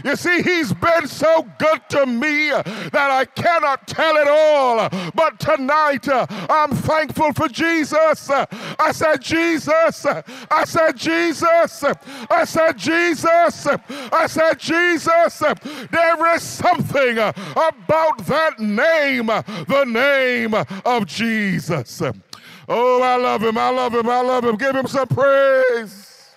You 0.04 0.16
see, 0.16 0.42
he's 0.42 0.72
been 0.72 1.06
so 1.06 1.46
good 1.58 1.80
to 1.90 2.06
me 2.06 2.50
that 2.50 2.94
I 2.94 3.24
cannot 3.24 3.86
tell 3.86 4.16
it 4.16 4.28
all. 4.28 4.88
But 5.14 5.40
tonight, 5.40 6.08
uh, 6.08 6.26
I'm 6.48 6.70
thankful 6.70 7.32
for 7.32 7.48
Jesus. 7.48 8.30
I 8.30 8.92
said, 8.92 9.20
Jesus. 9.20 10.06
I 10.06 10.64
said, 10.64 10.96
Jesus. 10.96 11.84
I 12.30 12.44
said, 12.44 12.78
Jesus. 12.78 13.66
I 13.66 14.26
said, 14.26 14.58
Jesus. 14.58 15.42
There 15.90 16.34
is 16.34 16.42
something 16.42 17.18
about 17.18 18.18
that 18.26 18.60
name, 18.60 19.26
the 19.26 19.84
name 19.84 20.54
of 20.84 21.06
Jesus. 21.06 22.02
Oh, 22.68 23.02
I 23.02 23.16
love 23.16 23.42
him. 23.42 23.56
I 23.56 23.70
love 23.70 23.94
him. 23.94 24.08
I 24.08 24.20
love 24.20 24.44
him. 24.44 24.56
Give 24.56 24.76
him 24.76 24.86
some 24.86 25.08
praise. 25.08 26.34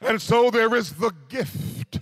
And 0.00 0.20
so 0.20 0.50
there 0.50 0.74
is 0.74 0.92
the 0.92 1.12
gift 1.28 1.98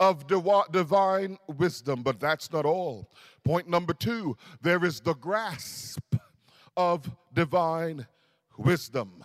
of 0.00 0.26
divine 0.26 1.38
wisdom, 1.46 2.02
but 2.02 2.20
that's 2.20 2.52
not 2.52 2.66
all. 2.66 3.08
Point 3.44 3.68
number 3.68 3.94
two 3.94 4.36
there 4.60 4.84
is 4.84 5.00
the 5.00 5.14
grasp 5.14 6.16
of 6.76 7.10
divine 7.32 8.06
wisdom. 8.58 9.24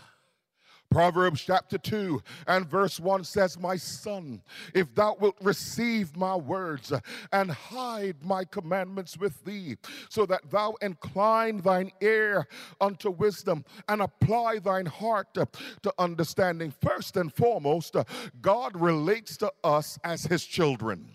Proverbs 0.92 1.42
chapter 1.42 1.78
2 1.78 2.22
and 2.48 2.68
verse 2.68 3.00
1 3.00 3.24
says, 3.24 3.60
My 3.60 3.76
son, 3.76 4.42
if 4.74 4.94
thou 4.96 5.16
wilt 5.20 5.36
receive 5.42 6.18
my 6.18 6.36
words 6.36 6.92
and 7.32 7.52
hide 7.52 8.16
my 8.24 8.44
commandments 8.44 9.16
with 9.16 9.44
thee, 9.46 9.78
so 10.10 10.26
that 10.26 10.50
thou 10.50 10.76
incline 10.82 11.62
thine 11.62 11.92
ear 12.02 12.48
unto 12.82 13.12
wisdom 13.12 13.64
and 13.88 14.02
apply 14.02 14.60
thine 14.60 14.88
heart 14.88 15.28
to 15.36 15.94
understanding. 16.00 16.74
First 16.82 17.18
and 17.18 17.32
foremost, 17.32 17.96
God 18.42 18.80
relates 18.80 19.38
to 19.38 19.52
us 19.64 20.00
as 20.04 20.24
his 20.24 20.44
children. 20.44 21.12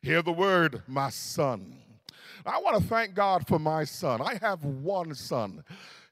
Hear 0.00 0.22
the 0.22 0.32
word, 0.32 0.82
my 0.86 1.10
son. 1.10 1.78
I 2.44 2.60
want 2.60 2.80
to 2.80 2.88
thank 2.88 3.14
God 3.14 3.48
for 3.48 3.58
my 3.58 3.82
son. 3.84 4.20
I 4.20 4.38
have 4.40 4.64
one 4.64 5.14
son. 5.16 5.64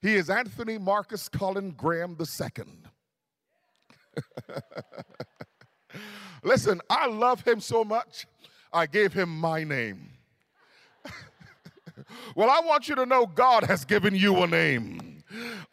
He 0.04 0.16
is 0.16 0.28
Anthony 0.28 0.76
Marcus 0.76 1.30
Cullen 1.30 1.70
Graham 1.70 2.14
II. 2.20 2.64
Listen, 6.42 6.82
I 6.90 7.06
love 7.06 7.40
him 7.40 7.58
so 7.58 7.82
much, 7.84 8.26
I 8.70 8.84
gave 8.84 9.14
him 9.14 9.30
my 9.30 9.64
name. 9.64 10.10
well, 12.36 12.50
I 12.50 12.60
want 12.66 12.86
you 12.86 12.94
to 12.96 13.06
know 13.06 13.24
God 13.24 13.64
has 13.64 13.86
given 13.86 14.14
you 14.14 14.42
a 14.42 14.46
name. 14.46 15.00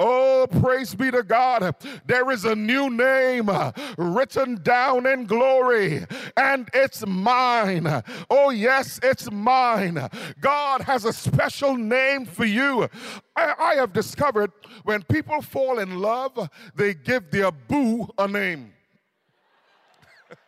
Oh, 0.04 0.48
praise 0.50 0.96
be 0.96 1.12
to 1.12 1.22
God. 1.22 1.76
There 2.08 2.32
is 2.32 2.44
a 2.44 2.56
new 2.56 2.90
name 2.90 3.50
uh, 3.50 3.72
written 4.00 4.56
down 4.64 5.06
in 5.06 5.26
glory, 5.26 6.08
and 6.36 6.68
it's 6.74 7.06
mine. 7.06 8.02
Oh, 8.28 8.50
yes, 8.50 9.00
it's 9.04 9.30
mine. 9.30 10.10
God 10.40 10.82
has 10.82 11.06
a 11.06 11.14
special 11.14 11.78
name 11.78 12.26
for 12.26 12.46
you. 12.46 12.90
I, 13.36 13.54
I 13.60 13.76
have 13.76 13.94
discovered 13.94 14.52
when 14.86 15.04
people 15.04 15.40
fall 15.44 15.78
in 15.78 16.00
love, 16.00 16.50
they 16.74 16.96
give 16.96 17.30
their 17.30 17.52
boo 17.52 18.10
a 18.18 18.28
name. 18.28 18.74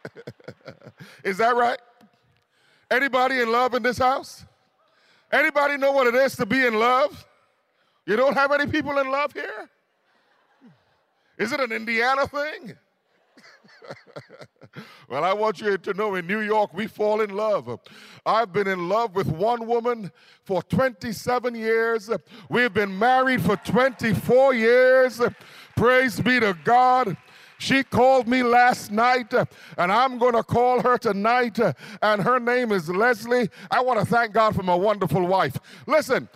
is 1.24 1.38
that 1.38 1.56
right? 1.56 1.80
Anybody 2.90 3.40
in 3.40 3.52
love 3.52 3.76
in 3.76 3.84
this 3.84 4.00
house? 4.00 4.46
Anybody 5.32 5.78
know 5.78 5.92
what 5.92 6.08
it 6.08 6.16
is 6.16 6.36
to 6.38 6.48
be 6.48 6.66
in 6.66 6.80
love? 6.80 7.28
You 8.06 8.16
don't 8.16 8.34
have 8.34 8.52
any 8.52 8.70
people 8.70 8.98
in 8.98 9.10
love 9.10 9.34
here? 9.34 9.70
Is 11.38 11.52
it 11.52 11.60
an 11.60 11.72
Indiana 11.72 12.28
thing? 12.28 12.76
well, 15.10 15.24
I 15.24 15.34
want 15.34 15.62
you 15.62 15.78
to 15.78 15.94
know 15.94 16.16
in 16.16 16.28
New 16.28 16.42
York, 16.42 16.74
we 16.74 16.88
fall 16.88 17.22
in 17.22 17.32
love. 17.32 17.80
I've 18.26 18.52
been 18.52 18.68
in 18.68 18.90
love 18.90 19.16
with 19.16 19.28
one 19.28 19.66
woman 19.68 20.12
for 20.44 20.62
27 20.64 21.56
years. 21.56 22.10
We've 22.50 22.74
been 22.74 22.98
married 22.98 23.42
for 23.42 23.56
24 23.56 24.54
years. 24.54 25.22
Praise 25.76 26.20
be 26.20 26.40
to 26.40 26.58
God. 26.64 27.18
She 27.60 27.84
called 27.84 28.28
me 28.28 28.44
last 28.44 28.92
night, 28.92 29.34
and 29.78 29.92
I'm 29.92 30.18
going 30.18 30.34
to 30.34 30.44
call 30.44 30.82
her 30.82 30.98
tonight, 30.98 31.58
and 32.02 32.22
her 32.22 32.38
name 32.38 32.74
is 32.74 32.90
Leslie. 32.90 33.50
I 33.72 33.80
want 33.80 34.00
to 34.02 34.06
thank 34.06 34.34
God 34.34 34.54
for 34.54 34.64
my 34.64 34.76
wonderful 34.76 35.26
wife. 35.26 35.58
Listen, 35.88 36.28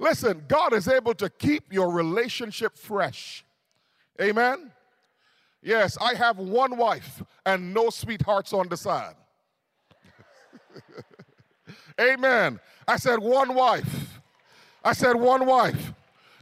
Listen, 0.00 0.42
God 0.48 0.72
is 0.72 0.88
able 0.88 1.12
to 1.16 1.28
keep 1.28 1.70
your 1.70 1.90
relationship 1.90 2.78
fresh. 2.78 3.44
Amen? 4.18 4.72
Yes, 5.62 5.98
I 6.00 6.14
have 6.14 6.38
one 6.38 6.78
wife 6.78 7.22
and 7.44 7.74
no 7.74 7.90
sweethearts 7.90 8.54
on 8.54 8.70
the 8.70 8.78
side. 8.78 9.14
Amen. 12.00 12.58
I 12.88 12.96
said 12.96 13.18
one 13.18 13.52
wife. 13.54 14.18
I 14.82 14.94
said 14.94 15.16
one 15.16 15.44
wife. 15.44 15.92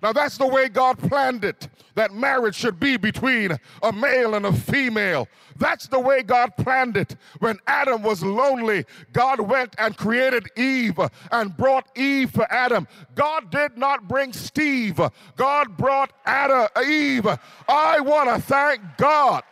Now, 0.02 0.12
that's 0.12 0.38
the 0.38 0.46
way 0.46 0.68
God 0.68 0.98
planned 0.98 1.44
it 1.44 1.68
that 1.98 2.14
marriage 2.14 2.54
should 2.54 2.78
be 2.78 2.96
between 2.96 3.58
a 3.82 3.92
male 3.92 4.36
and 4.36 4.46
a 4.46 4.52
female. 4.52 5.26
That's 5.56 5.88
the 5.88 5.98
way 5.98 6.22
God 6.22 6.56
planned 6.56 6.96
it. 6.96 7.16
When 7.40 7.58
Adam 7.66 8.02
was 8.02 8.22
lonely, 8.22 8.84
God 9.12 9.40
went 9.40 9.74
and 9.78 9.96
created 9.96 10.46
Eve 10.56 11.00
and 11.32 11.56
brought 11.56 11.88
Eve 11.96 12.30
for 12.30 12.50
Adam. 12.52 12.86
God 13.16 13.50
did 13.50 13.76
not 13.76 14.06
bring 14.06 14.32
Steve, 14.32 15.00
God 15.36 15.76
brought 15.76 16.12
Adam, 16.24 16.68
Eve. 16.86 17.26
I 17.68 17.98
want 17.98 18.28
to 18.28 18.40
thank 18.40 18.80
God. 18.96 19.42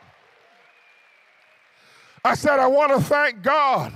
I 2.24 2.34
said, 2.34 2.60
I 2.60 2.66
want 2.68 2.92
to 2.96 3.00
thank 3.00 3.42
God 3.42 3.92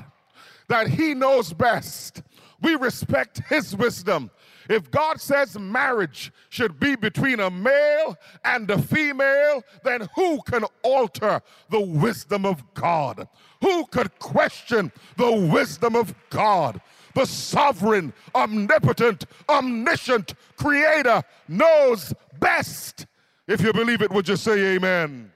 that 0.67 0.89
He 0.89 1.15
knows 1.15 1.53
best. 1.53 2.23
We 2.63 2.75
respect 2.75 3.43
His 3.49 3.77
wisdom. 3.77 4.31
If 4.71 4.89
God 4.93 5.21
says 5.21 5.59
marriage 5.59 6.33
should 6.49 6.79
be 6.79 6.95
between 6.95 7.41
a 7.41 7.51
male 7.51 8.17
and 8.45 8.71
a 8.71 8.81
female, 8.81 9.65
then 9.83 10.09
who 10.15 10.41
can 10.43 10.65
alter 10.85 11.43
the 11.71 11.81
wisdom 11.81 12.47
of 12.47 12.63
God? 12.73 13.27
Who 13.63 13.85
could 13.87 14.17
question 14.21 14.93
the 15.17 15.33
wisdom 15.33 15.97
of 15.97 16.15
God? 16.31 16.81
The 17.17 17.27
sovereign, 17.27 18.13
omnipotent, 18.33 19.25
omniscient 19.49 20.35
creator 20.57 21.25
knows 21.49 22.15
best. 22.39 23.07
If 23.49 23.63
you 23.63 23.73
believe 23.73 24.03
it, 24.03 24.13
would 24.13 24.29
you 24.29 24.37
say 24.37 24.77
amen? 24.77 25.33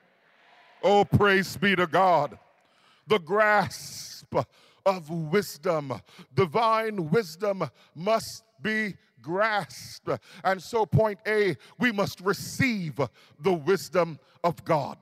Oh, 0.81 1.05
praise 1.05 1.57
be 1.57 1.75
to 1.75 1.89
God. 1.89 2.39
The 3.09 3.19
grasp 3.19 4.33
of 4.87 5.11
wisdom, 5.11 6.01
divine 6.33 7.11
wisdom 7.11 7.69
must 7.97 8.45
be 8.63 8.95
grasped. 9.25 10.11
And 10.45 10.63
so, 10.63 10.85
point 10.87 11.19
A, 11.27 11.57
we 11.79 11.91
must 11.91 12.21
receive 12.21 13.01
the 13.41 13.53
wisdom 13.53 14.19
of 14.45 14.65
God. 14.65 14.99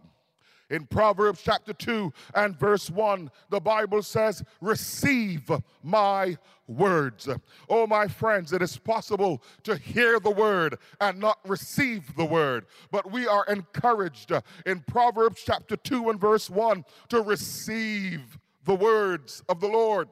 In 0.71 0.87
Proverbs 0.87 1.43
chapter 1.45 1.75
2 1.75 2.11
and 2.35 2.59
verse 2.59 2.89
1, 2.89 3.31
the 3.51 3.61
Bible 3.61 4.03
says, 4.03 4.43
Receive 4.63 5.51
my 5.83 6.39
words. 6.67 7.29
Oh, 7.69 7.87
my 7.87 8.09
friends, 8.09 8.55
it 8.55 8.63
is 8.63 8.79
possible 8.79 9.43
to 9.65 9.77
hear 9.77 10.19
the 10.19 10.31
word 10.31 10.79
and 10.99 11.21
not 11.21 11.39
receive 11.47 12.17
the 12.17 12.25
word, 12.25 12.65
but 12.91 13.13
we 13.13 13.27
are 13.27 13.45
encouraged 13.51 14.33
in 14.65 14.81
Proverbs 14.81 15.43
chapter 15.45 15.77
2 15.77 16.09
and 16.09 16.19
verse 16.19 16.49
1 16.49 16.87
to 17.11 17.21
receive 17.21 18.39
the 18.65 18.75
words 18.75 19.43
of 19.51 19.61
the 19.61 19.69
Lord. 19.69 20.09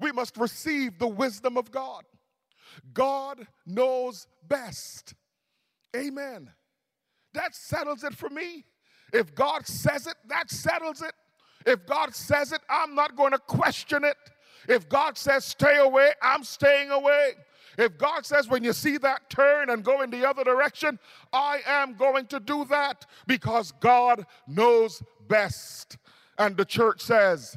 We 0.00 0.12
must 0.12 0.36
receive 0.36 0.98
the 0.98 1.08
wisdom 1.08 1.56
of 1.56 1.70
God. 1.70 2.04
God 2.92 3.46
knows 3.66 4.26
best. 4.46 5.14
Amen. 5.94 6.50
That 7.34 7.54
settles 7.54 8.04
it 8.04 8.14
for 8.14 8.30
me. 8.30 8.64
If 9.12 9.34
God 9.34 9.66
says 9.66 10.06
it, 10.06 10.16
that 10.28 10.50
settles 10.50 11.02
it. 11.02 11.12
If 11.66 11.86
God 11.86 12.14
says 12.14 12.52
it, 12.52 12.60
I'm 12.68 12.94
not 12.94 13.16
going 13.16 13.32
to 13.32 13.38
question 13.38 14.04
it. 14.04 14.16
If 14.68 14.88
God 14.88 15.18
says 15.18 15.44
stay 15.44 15.78
away, 15.78 16.12
I'm 16.22 16.44
staying 16.44 16.90
away. 16.90 17.32
If 17.76 17.98
God 17.98 18.24
says 18.24 18.48
when 18.48 18.62
you 18.62 18.72
see 18.72 18.98
that 18.98 19.28
turn 19.30 19.70
and 19.70 19.84
go 19.84 20.02
in 20.02 20.10
the 20.10 20.28
other 20.28 20.44
direction, 20.44 20.98
I 21.32 21.60
am 21.66 21.94
going 21.94 22.26
to 22.26 22.40
do 22.40 22.64
that 22.66 23.06
because 23.26 23.72
God 23.72 24.26
knows 24.46 25.02
best. 25.28 25.98
And 26.38 26.56
the 26.56 26.64
church 26.64 27.00
says, 27.00 27.56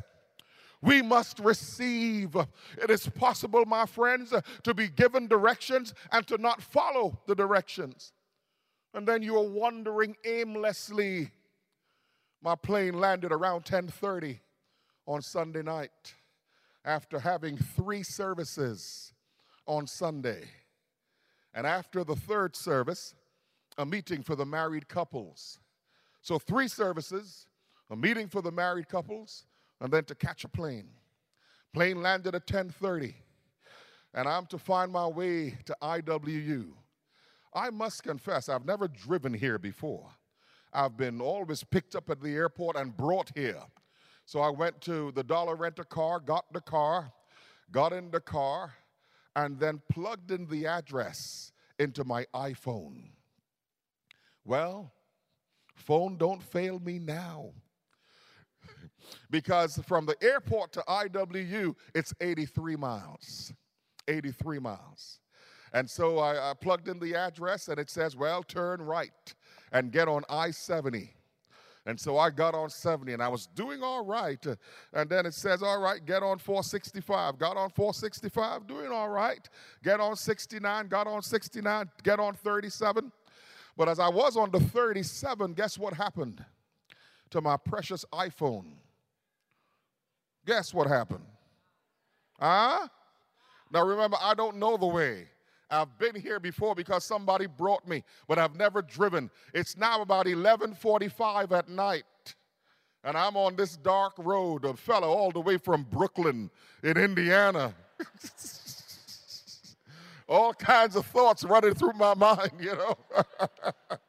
we 0.81 1.01
must 1.01 1.39
receive. 1.39 2.35
It 2.81 2.89
is 2.89 3.07
possible, 3.07 3.65
my 3.65 3.85
friends, 3.85 4.33
uh, 4.33 4.41
to 4.63 4.73
be 4.73 4.87
given 4.87 5.27
directions 5.27 5.93
and 6.11 6.25
to 6.27 6.37
not 6.37 6.61
follow 6.61 7.19
the 7.25 7.35
directions. 7.35 8.13
And 8.93 9.07
then 9.07 9.21
you 9.21 9.37
are 9.37 9.47
wandering 9.47 10.15
aimlessly. 10.25 11.31
My 12.41 12.55
plane 12.55 12.99
landed 12.99 13.31
around 13.31 13.65
10:30 13.65 14.39
on 15.07 15.21
Sunday 15.21 15.63
night 15.63 16.15
after 16.85 17.19
having 17.19 17.57
three 17.57 18.03
services 18.03 19.13
on 19.65 19.87
Sunday. 19.87 20.49
And 21.53 21.65
after 21.65 22.03
the 22.03 22.15
third 22.15 22.55
service, 22.55 23.15
a 23.77 23.85
meeting 23.85 24.21
for 24.21 24.35
the 24.35 24.45
married 24.45 24.87
couples. 24.87 25.59
So 26.21 26.39
three 26.39 26.67
services, 26.67 27.47
a 27.89 27.95
meeting 27.95 28.27
for 28.27 28.41
the 28.41 28.51
married 28.51 28.87
couples, 28.89 29.45
and 29.79 29.91
then 29.91 30.03
to 30.05 30.15
catch 30.15 30.43
a 30.43 30.47
plane. 30.47 30.89
Plane 31.73 32.01
landed 32.01 32.35
at 32.35 32.47
10:30, 32.47 33.15
and 34.13 34.27
I'm 34.27 34.45
to 34.47 34.57
find 34.57 34.91
my 34.91 35.07
way 35.07 35.51
to 35.65 35.77
IWU. 35.81 36.73
I 37.53 37.69
must 37.69 38.03
confess, 38.03 38.49
I've 38.49 38.65
never 38.65 38.87
driven 38.87 39.33
here 39.33 39.57
before. 39.57 40.09
I've 40.73 40.97
been 40.97 41.21
always 41.21 41.63
picked 41.63 41.95
up 41.95 42.09
at 42.09 42.21
the 42.21 42.35
airport 42.35 42.75
and 42.75 42.95
brought 42.95 43.31
here. 43.35 43.63
So 44.25 44.41
I 44.41 44.49
went 44.49 44.81
to 44.81 45.11
the 45.13 45.23
dollar 45.23 45.55
rent 45.55 45.79
a 45.79 45.85
car, 45.85 46.19
got 46.19 46.51
the 46.51 46.61
car, 46.61 47.13
got 47.71 47.93
in 47.93 48.11
the 48.11 48.19
car, 48.19 48.73
and 49.35 49.59
then 49.59 49.81
plugged 49.89 50.31
in 50.31 50.47
the 50.47 50.67
address 50.67 51.51
into 51.79 52.03
my 52.03 52.25
iPhone. 52.33 53.11
Well, 54.43 54.91
phone 55.75 56.17
don't 56.17 56.43
fail 56.43 56.79
me 56.79 56.99
now 56.99 57.53
because 59.29 59.79
from 59.86 60.05
the 60.05 60.15
airport 60.21 60.71
to 60.73 60.83
IWU, 60.88 61.75
it's 61.93 62.13
83 62.19 62.75
miles. 62.75 63.53
83 64.07 64.60
miles. 64.60 65.19
And 65.73 65.89
so 65.89 66.19
I, 66.19 66.51
I, 66.51 66.53
plugged 66.53 66.88
in 66.88 66.97
the 66.99 67.13
address 67.15 67.67
and 67.67 67.77
it 67.77 67.89
says, 67.89 68.15
well, 68.15 68.41
turn 68.41 68.81
right 68.81 69.36
and 69.71 69.91
get 69.91 70.07
on 70.07 70.23
I 70.29 70.51
70. 70.51 71.13
And 71.86 71.99
so 71.99 72.17
I 72.17 72.29
got 72.29 72.53
on 72.53 72.69
70 72.69 73.13
and 73.13 73.23
I 73.23 73.29
was 73.29 73.47
doing 73.47 73.81
all 73.81 74.03
right. 74.03 74.45
And 74.93 75.10
then 75.10 75.25
it 75.25 75.33
says, 75.33 75.63
all 75.63 75.79
right, 75.79 76.05
get 76.05 76.21
on 76.21 76.38
465. 76.38 77.38
Got 77.38 77.55
on 77.55 77.69
465, 77.69 78.67
doing 78.67 78.91
all 78.91 79.10
right. 79.10 79.47
Get 79.83 80.01
on 80.01 80.15
69, 80.15 80.88
got 80.88 81.07
on 81.07 81.21
69, 81.21 81.89
get 82.03 82.19
on 82.19 82.33
37. 82.33 83.12
But 83.77 83.88
as 83.88 83.99
I 83.99 84.10
was 84.10 84.36
on 84.36 84.51
the 84.51 84.60
37, 84.60 85.53
guess 85.53 85.77
what 85.77 85.93
happened 85.93 86.43
to 87.29 87.39
my 87.39 87.55
precious 87.55 88.03
iPhone? 88.12 88.65
Guess 90.47 90.73
what 90.73 90.88
happened? 90.88 91.25
Huh? 92.39 92.88
Now 93.71 93.86
remember, 93.86 94.17
I 94.21 94.33
don't 94.33 94.55
know 94.55 94.77
the 94.77 94.88
way. 94.88 95.27
I've 95.69 95.99
been 95.99 96.15
here 96.15 96.39
before 96.39 96.73
because 96.73 97.03
somebody 97.03 97.45
brought 97.45 97.86
me, 97.86 98.05
but 98.29 98.39
I've 98.39 98.55
never 98.55 98.81
driven. 98.81 99.29
It's 99.53 99.75
now 99.75 100.01
about 100.01 100.25
11:45 100.25 101.51
at 101.51 101.67
night. 101.67 102.05
And 103.03 103.17
I'm 103.17 103.36
on 103.36 103.57
this 103.57 103.75
dark 103.75 104.13
road, 104.17 104.63
a 104.63 104.73
fellow 104.75 105.10
all 105.10 105.31
the 105.31 105.41
way 105.41 105.57
from 105.57 105.83
Brooklyn 105.83 106.49
in 106.81 106.97
Indiana. 106.97 107.75
all 110.29 110.53
kinds 110.53 110.95
of 110.95 111.05
thoughts 111.07 111.43
running 111.43 111.73
through 111.73 111.93
my 111.93 112.13
mind, 112.13 112.51
you 112.60 112.73
know. 112.73 112.97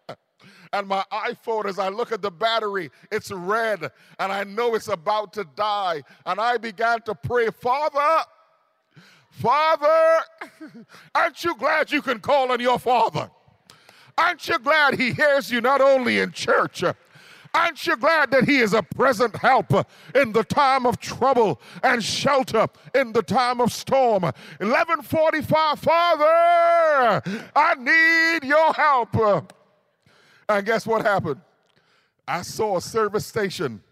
and 0.72 0.86
my 0.86 1.04
iPhone, 1.12 1.66
as 1.66 1.78
I 1.78 1.88
look 1.88 2.12
at 2.12 2.22
the 2.22 2.30
battery, 2.30 2.90
it's 3.10 3.30
red, 3.30 3.90
and 4.18 4.32
I 4.32 4.44
know 4.44 4.74
it's 4.74 4.88
about 4.88 5.32
to 5.34 5.44
die. 5.56 6.02
And 6.26 6.40
I 6.40 6.56
began 6.56 7.02
to 7.02 7.14
pray, 7.14 7.48
Father, 7.48 8.24
Father, 9.30 10.20
aren't 11.14 11.44
you 11.44 11.54
glad 11.56 11.92
you 11.92 12.02
can 12.02 12.18
call 12.20 12.50
on 12.50 12.60
your 12.60 12.78
Father? 12.78 13.30
Aren't 14.16 14.48
you 14.48 14.58
glad 14.58 14.94
He 14.94 15.12
hears 15.12 15.50
you 15.50 15.60
not 15.60 15.80
only 15.80 16.18
in 16.18 16.32
church? 16.32 16.82
Aren't 17.54 17.86
you 17.86 17.96
glad 17.96 18.30
that 18.32 18.44
He 18.44 18.58
is 18.58 18.74
a 18.74 18.82
present 18.82 19.36
help 19.36 19.72
in 20.14 20.32
the 20.32 20.44
time 20.44 20.86
of 20.86 20.98
trouble 20.98 21.60
and 21.82 22.02
shelter 22.02 22.66
in 22.94 23.12
the 23.12 23.22
time 23.22 23.60
of 23.60 23.72
storm? 23.72 24.22
1145, 24.22 25.78
Father, 25.78 27.22
I 27.54 27.74
need 27.76 28.48
your 28.48 28.72
help. 28.72 29.54
And 30.48 30.64
guess 30.64 30.86
what 30.86 31.02
happened? 31.04 31.40
I 32.26 32.42
saw 32.42 32.78
a 32.78 32.80
service 32.80 33.26
station 33.26 33.82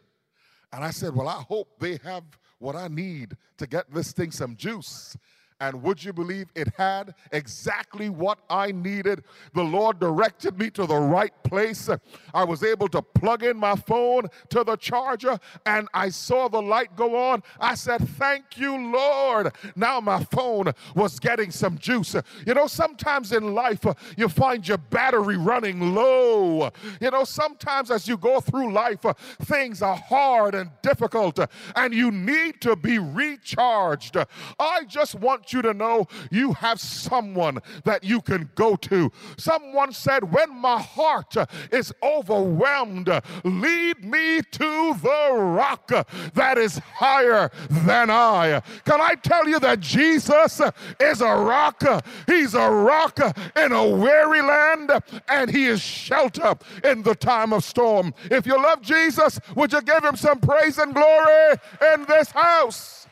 and 0.73 0.85
I 0.85 0.91
said, 0.91 1.15
Well, 1.15 1.29
I 1.29 1.43
hope 1.49 1.69
they 1.79 1.99
have 2.03 2.25
what 2.59 2.77
I 2.77 2.89
need 2.89 3.37
to 3.59 3.67
get 3.67 3.93
this 3.93 4.13
thing 4.13 4.31
some 4.31 4.57
juice. 4.57 5.17
And 5.59 5.83
would 5.83 6.05
you 6.05 6.13
believe 6.13 6.49
it 6.55 6.69
had 6.77 7.15
exactly 7.33 8.11
what 8.11 8.41
I 8.51 8.73
needed? 8.73 9.25
The 9.55 9.63
Lord 9.63 9.99
directed 9.99 10.59
me 10.59 10.69
to 10.71 10.87
the 10.87 10.97
right 10.97 11.33
place. 11.45 11.89
I 12.35 12.45
was 12.45 12.63
able 12.63 12.89
to 12.89 13.01
plug 13.01 13.43
in 13.43 13.57
my 13.57 13.75
phone 13.75 14.25
to 14.51 14.65
the 14.65 14.77
charger 14.77 15.39
and 15.65 15.89
I 15.95 16.11
saw 16.11 16.49
the 16.49 16.61
light 16.61 16.95
go 16.95 17.17
on. 17.31 17.43
I 17.59 17.75
said, 17.75 18.07
Thank 18.07 18.59
you, 18.59 18.93
Lord. 18.93 19.53
Now 19.77 19.99
my 19.99 20.23
phone 20.25 20.73
was 20.95 21.19
getting 21.19 21.51
some 21.51 21.79
juice. 21.79 22.15
You 22.47 22.53
know, 22.53 22.67
sometimes 22.67 23.33
in 23.33 23.55
life 23.55 23.87
uh, 23.87 23.95
you 24.17 24.29
find 24.29 24.67
your 24.67 24.79
battery 24.79 25.39
running 25.39 25.95
low. 25.95 26.71
You 27.01 27.11
know, 27.11 27.25
sometimes 27.25 27.91
as 27.91 28.07
you 28.07 28.19
go 28.19 28.41
through 28.41 28.73
life, 28.73 29.07
uh, 29.07 29.15
things 29.43 29.81
are 29.81 29.97
hard 29.97 30.55
and 30.55 30.71
difficult 30.83 31.39
uh, 31.39 31.47
and 31.75 31.95
you 31.95 32.11
need 32.11 32.61
to 32.61 32.77
be 32.77 32.99
recharged. 32.99 34.19
I 34.59 34.85
just 34.85 35.15
want 35.15 35.46
want 35.47 35.53
you 35.53 35.63
to 35.63 35.75
know 35.75 36.09
you 36.33 36.53
have 36.55 36.81
someone 36.81 37.61
that 37.85 38.03
you 38.03 38.21
can 38.21 38.51
go 38.57 38.75
to. 38.75 39.13
Someone 39.37 39.93
said, 39.93 40.33
When 40.33 40.53
my 40.53 40.81
heart 40.81 41.37
is 41.71 41.93
overwhelmed, 42.03 43.09
lead 43.45 44.05
me 44.05 44.41
to 44.43 44.95
the 44.95 45.31
rock 45.33 45.93
that 46.35 46.59
is 46.59 46.79
higher 46.79 47.51
than 47.71 48.11
I. 48.11 48.61
Can 48.85 49.01
I 49.01 49.15
tell 49.15 49.49
you 49.49 49.61
that 49.61 49.79
Jesus 49.79 50.61
is 50.99 51.21
a 51.21 51.37
rock? 51.37 51.81
He's 52.27 52.55
a 52.55 52.69
rock 52.69 53.21
in 53.57 53.71
a 53.71 53.89
weary 53.89 54.43
land, 54.43 54.91
and 55.29 55.49
He 55.49 55.67
is 55.67 55.81
shelter 55.81 56.57
in 56.83 57.03
the 57.05 57.15
time 57.15 57.53
of 57.53 57.63
storm. 57.63 58.13
If 58.33 58.47
you 58.47 58.61
love 58.61 58.83
Jesus, 58.83 59.39
would 59.55 59.73
you 59.73 59.83
give 59.83 60.05
Him 60.05 60.17
some 60.17 60.41
praise 60.41 60.79
and 60.79 60.93
glory 60.93 61.53
in 61.95 62.05
this 62.07 62.33
house? 62.33 63.06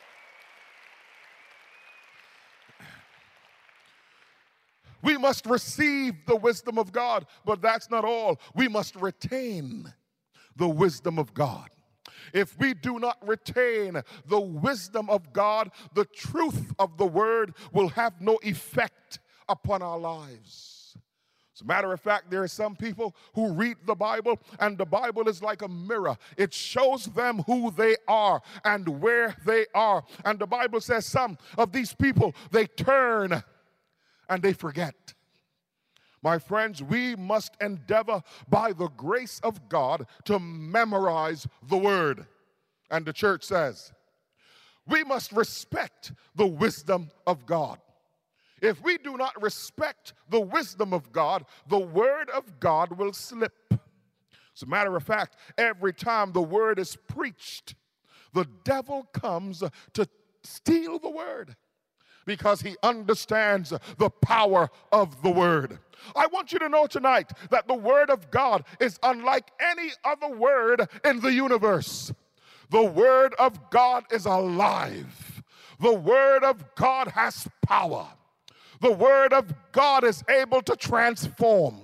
We 5.05 5.19
must 5.19 5.47
receive 5.47 6.14
the 6.27 6.37
wisdom 6.37 6.79
of 6.79 6.90
God, 6.90 7.27
but 7.45 7.61
that's 7.61 7.90
not 7.90 8.05
all. 8.05 8.40
We 8.55 8.67
must 8.67 8.97
retain 8.97 9.93
the 10.57 10.69
wisdom 10.69 11.19
of 11.19 11.35
God. 11.35 11.69
If 12.33 12.59
we 12.59 12.75
do 12.75 12.99
not 12.99 13.19
retain 13.27 14.03
the 14.27 14.40
wisdom 14.40 15.11
of 15.11 15.33
God, 15.33 15.71
the 15.95 16.07
truth 16.07 16.73
of 16.79 16.97
the 16.97 17.07
word 17.07 17.55
will 17.73 17.88
have 17.90 18.21
no 18.21 18.38
effect 18.43 19.21
upon 19.49 19.83
our 19.83 19.99
lives. 19.99 20.97
As 21.55 21.61
a 21.61 21.67
matter 21.67 21.93
of 21.93 22.01
fact, 22.01 22.31
there 22.31 22.43
are 22.43 22.49
some 22.49 22.75
people 22.75 23.14
who 23.35 23.53
read 23.53 23.77
the 23.87 23.95
Bible, 23.95 24.40
and 24.59 24.77
the 24.77 24.85
Bible 24.85 25.29
is 25.29 25.40
like 25.40 25.62
a 25.62 25.69
mirror. 25.69 26.17
It 26.37 26.53
shows 26.53 27.05
them 27.05 27.45
who 27.47 27.71
they 27.71 27.95
are 28.09 28.43
and 28.64 28.88
where 29.01 29.37
they 29.47 29.67
are. 29.73 30.03
And 30.25 30.38
the 30.38 30.49
Bible 30.49 30.81
says 30.81 31.07
some 31.07 31.38
of 31.57 31.71
these 31.71 31.95
people, 31.95 32.35
they 32.51 32.67
turn 32.67 33.45
and 34.29 34.43
they 34.43 34.53
forget. 34.53 35.15
My 36.23 36.39
friends, 36.39 36.83
we 36.83 37.15
must 37.17 37.55
endeavor 37.61 38.23
by 38.49 38.73
the 38.73 38.89
grace 38.89 39.41
of 39.45 39.69
God 39.69 40.07
to 40.25 40.39
memorize 40.39 41.47
the 41.63 41.77
word. 41.77 42.27
And 42.91 43.05
the 43.05 43.13
church 43.13 43.45
says, 43.45 43.93
we 44.87 45.05
must 45.05 45.33
respect 45.33 46.13
the 46.35 46.47
wisdom 46.47 47.11
of 47.27 47.45
God. 47.45 47.79
If 48.63 48.83
we 48.83 48.97
do 48.97 49.19
not 49.19 49.41
respect 49.43 50.15
the 50.31 50.41
wisdom 50.41 50.95
of 50.95 51.13
God, 51.13 51.45
the 51.69 51.79
word 51.79 52.31
of 52.31 52.59
God 52.59 52.97
will 52.97 53.13
slip. 53.13 53.53
As 53.71 54.63
a 54.63 54.67
matter 54.67 54.97
of 54.97 55.03
fact, 55.03 55.37
every 55.59 55.93
time 55.93 56.33
the 56.33 56.43
word 56.43 56.79
is 56.79 56.97
preached, 56.97 57.75
the 58.33 58.47
devil 58.65 59.03
comes 59.13 59.63
to 59.93 60.09
steal 60.43 60.99
the 60.99 61.11
word 61.11 61.57
because 62.25 62.61
he 62.61 62.77
understands 62.83 63.73
the 63.99 64.11
power 64.11 64.71
of 64.93 65.23
the 65.23 65.31
word. 65.31 65.79
I 66.15 66.27
want 66.27 66.53
you 66.53 66.59
to 66.59 66.69
know 66.69 66.87
tonight 66.87 67.33
that 67.51 67.67
the 67.67 67.75
word 67.75 68.11
of 68.11 68.31
God 68.31 68.65
is 68.81 68.99
unlike 69.03 69.51
any 69.61 69.91
other 70.05 70.29
word 70.29 70.89
in 71.05 71.21
the 71.21 71.33
universe. 71.33 72.13
The 72.71 72.83
word 72.83 73.35
of 73.39 73.71
God 73.71 74.05
is 74.11 74.27
alive. 74.27 75.43
The 75.81 75.95
word 75.95 76.45
of 76.45 76.75
God 76.75 77.09
has 77.09 77.49
power. 77.67 78.07
The 78.85 78.93
Word 78.93 79.33
of 79.33 79.53
God 79.73 80.05
is 80.05 80.23
able 80.29 80.61
to 80.61 80.77
transform. 80.77 81.81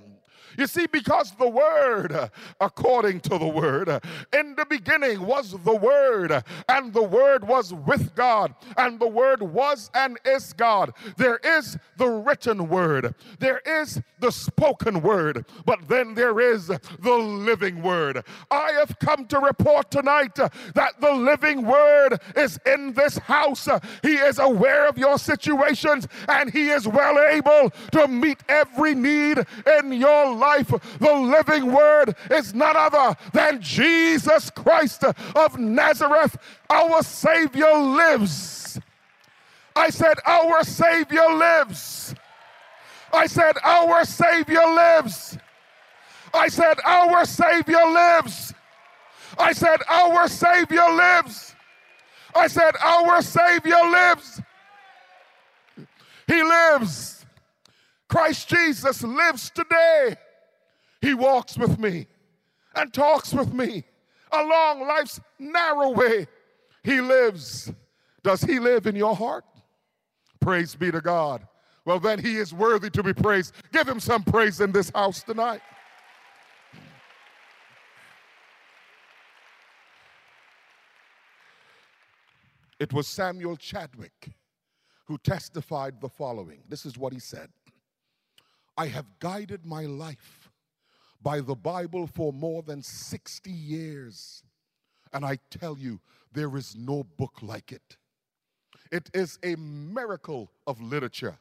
You 0.58 0.66
see, 0.66 0.86
because 0.86 1.32
the 1.32 1.48
Word, 1.48 2.30
according 2.60 3.20
to 3.20 3.38
the 3.38 3.48
Word, 3.48 3.88
in 4.32 4.54
the 4.56 4.66
beginning 4.68 5.26
was 5.26 5.52
the 5.64 5.76
Word, 5.76 6.44
and 6.68 6.92
the 6.92 7.02
Word 7.02 7.46
was 7.46 7.72
with 7.72 8.14
God, 8.14 8.54
and 8.76 8.98
the 8.98 9.08
Word 9.08 9.42
was 9.42 9.90
and 9.94 10.18
is 10.24 10.52
God. 10.52 10.92
There 11.16 11.38
is 11.44 11.78
the 11.96 12.08
written 12.08 12.68
Word, 12.68 13.14
there 13.38 13.60
is 13.64 14.00
the 14.18 14.32
spoken 14.32 15.02
Word, 15.02 15.46
but 15.64 15.88
then 15.88 16.14
there 16.14 16.40
is 16.40 16.66
the 16.66 17.14
living 17.14 17.82
Word. 17.82 18.24
I 18.50 18.72
have 18.72 18.98
come 18.98 19.26
to 19.26 19.38
report 19.38 19.90
tonight 19.90 20.34
that 20.34 21.00
the 21.00 21.12
living 21.12 21.66
Word 21.66 22.20
is 22.36 22.58
in 22.66 22.92
this 22.92 23.18
house. 23.18 23.68
He 24.02 24.14
is 24.14 24.38
aware 24.38 24.88
of 24.88 24.98
your 24.98 25.18
situations, 25.18 26.06
and 26.28 26.50
He 26.50 26.70
is 26.70 26.86
well 26.86 27.18
able 27.18 27.70
to 27.92 28.08
meet 28.08 28.38
every 28.48 28.94
need 28.94 29.38
in 29.78 29.92
your 29.92 30.34
life. 30.34 30.39
The 30.98 31.12
living 31.12 31.72
word 31.72 32.14
is 32.30 32.54
none 32.54 32.76
other 32.76 33.16
than 33.32 33.60
Jesus 33.60 34.50
Christ 34.50 35.04
of 35.04 35.58
Nazareth. 35.58 36.36
Our 36.68 37.02
Savior 37.02 37.74
lives. 37.76 38.78
I 39.76 39.90
said, 39.90 40.18
Our 40.26 40.64
Savior 40.64 41.28
lives. 41.32 42.14
I 43.12 43.26
said, 43.26 43.54
Our 43.64 44.04
Savior 44.04 44.66
lives. 44.66 45.38
I 46.32 46.48
said, 46.48 46.78
Our 46.84 47.24
Savior 47.24 47.84
lives. 47.86 48.54
I 49.38 49.52
said, 49.52 49.80
Our 49.88 50.28
Savior 50.28 50.88
lives. 50.90 51.54
I 52.34 52.46
said, 52.46 52.74
Our 52.80 53.22
Savior 53.22 53.82
lives. 53.82 54.40
He 56.26 56.42
lives. 56.42 57.26
Christ 58.08 58.48
Jesus 58.48 59.02
lives 59.02 59.50
today. 59.50 60.16
He 61.00 61.14
walks 61.14 61.56
with 61.56 61.78
me 61.78 62.06
and 62.74 62.92
talks 62.92 63.32
with 63.32 63.52
me 63.52 63.84
along 64.32 64.86
life's 64.86 65.20
narrow 65.38 65.90
way. 65.90 66.26
He 66.84 67.00
lives. 67.00 67.72
Does 68.22 68.42
He 68.42 68.58
live 68.58 68.86
in 68.86 68.96
your 68.96 69.16
heart? 69.16 69.44
Praise 70.40 70.74
be 70.74 70.90
to 70.90 71.00
God. 71.00 71.46
Well, 71.84 71.98
then 71.98 72.18
He 72.18 72.36
is 72.36 72.52
worthy 72.52 72.90
to 72.90 73.02
be 73.02 73.14
praised. 73.14 73.54
Give 73.72 73.88
Him 73.88 74.00
some 74.00 74.22
praise 74.22 74.60
in 74.60 74.72
this 74.72 74.90
house 74.90 75.22
tonight. 75.22 75.62
It 82.78 82.94
was 82.94 83.06
Samuel 83.06 83.56
Chadwick 83.56 84.30
who 85.04 85.18
testified 85.18 86.00
the 86.00 86.08
following. 86.08 86.62
This 86.68 86.86
is 86.86 86.96
what 86.96 87.12
he 87.12 87.18
said 87.18 87.50
I 88.78 88.86
have 88.86 89.04
guided 89.18 89.66
my 89.66 89.84
life 89.84 90.39
by 91.22 91.40
the 91.40 91.54
Bible 91.54 92.06
for 92.06 92.32
more 92.32 92.62
than 92.62 92.82
60 92.82 93.50
years. 93.50 94.42
And 95.12 95.24
I 95.24 95.38
tell 95.50 95.76
you, 95.76 96.00
there 96.32 96.56
is 96.56 96.76
no 96.76 97.04
book 97.04 97.38
like 97.42 97.72
it. 97.72 97.96
It 98.92 99.10
is 99.14 99.38
a 99.42 99.56
miracle 99.56 100.50
of 100.66 100.80
literature, 100.80 101.38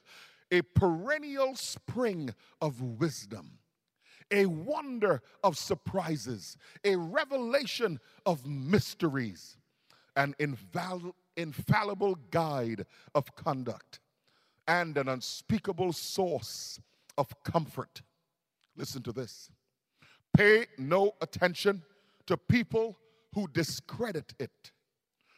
a 0.52 0.62
perennial 0.62 1.56
spring 1.56 2.34
of 2.62 2.82
wisdom, 2.82 3.60
a 4.32 4.46
wonder 4.46 5.22
of 5.44 5.58
surprises, 5.58 6.58
a 6.84 6.96
revelation 6.96 8.00
of 8.26 8.46
mysteries, 8.46 9.58
an 10.16 10.36
inval- 10.40 11.14
infallible 11.38 12.16
guide 12.30 12.86
of 13.16 13.36
conduct, 13.36 14.00
and 14.68 14.98
an 14.98 15.08
unspeakable 15.08 15.94
source 15.94 16.80
of 17.18 17.44
comfort. 17.44 18.02
Listen 18.76 19.02
to 19.04 19.12
this. 19.12 19.50
Pay 20.40 20.68
no 20.78 21.16
attention 21.20 21.84
to 22.26 22.38
people 22.38 22.98
who 23.36 23.46
discredit 23.50 24.34
it, 24.40 24.72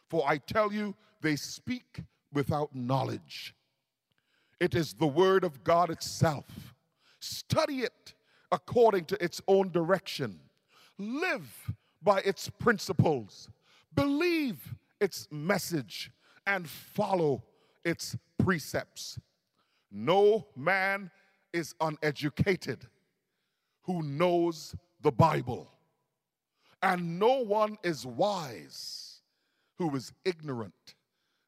for 0.08 0.24
I 0.30 0.38
tell 0.38 0.72
you, 0.72 0.94
they 1.22 1.36
speak 1.36 2.04
without 2.32 2.76
knowledge. 2.76 3.56
It 4.60 4.76
is 4.76 4.94
the 4.94 5.08
Word 5.08 5.44
of 5.44 5.64
God 5.64 5.90
itself. 5.90 6.76
Study 7.20 7.80
it 7.80 8.14
according 8.52 9.06
to 9.06 9.24
its 9.24 9.42
own 9.48 9.72
direction. 9.72 10.40
Live 11.00 11.72
by 12.04 12.20
its 12.20 12.52
principles. 12.60 13.50
Believe 13.96 14.76
its 15.00 15.28
message 15.32 16.12
and 16.46 16.70
follow 16.70 17.42
its 17.84 18.16
precepts. 18.38 19.20
No 19.92 20.46
man 20.56 21.10
is 21.52 21.74
uneducated 21.82 22.86
who 23.84 24.04
knows 24.04 24.76
the 25.02 25.12
Bible, 25.12 25.68
and 26.82 27.20
no 27.20 27.44
one 27.44 27.78
is 27.84 28.06
wise 28.06 29.22
who 29.78 29.96
is 29.96 30.14
ignorant 30.26 30.96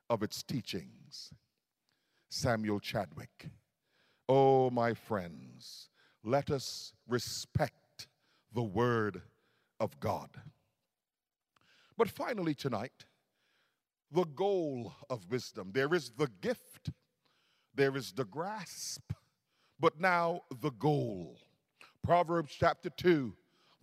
of 0.09 0.23
its 0.23 0.43
teachings. 0.43 1.31
Samuel 2.29 2.79
Chadwick. 2.79 3.49
Oh, 4.27 4.69
my 4.71 4.93
friends, 4.93 5.89
let 6.23 6.49
us 6.49 6.93
respect 7.07 8.07
the 8.53 8.63
Word 8.63 9.21
of 9.79 9.99
God. 9.99 10.29
But 11.97 12.09
finally, 12.09 12.55
tonight, 12.55 13.05
the 14.11 14.23
goal 14.23 14.93
of 15.09 15.29
wisdom. 15.29 15.71
There 15.73 15.93
is 15.93 16.11
the 16.17 16.29
gift, 16.41 16.91
there 17.75 17.95
is 17.95 18.11
the 18.13 18.25
grasp, 18.25 19.11
but 19.79 19.99
now 19.99 20.41
the 20.61 20.71
goal. 20.71 21.37
Proverbs 22.03 22.55
chapter 22.57 22.89
2, 22.89 23.33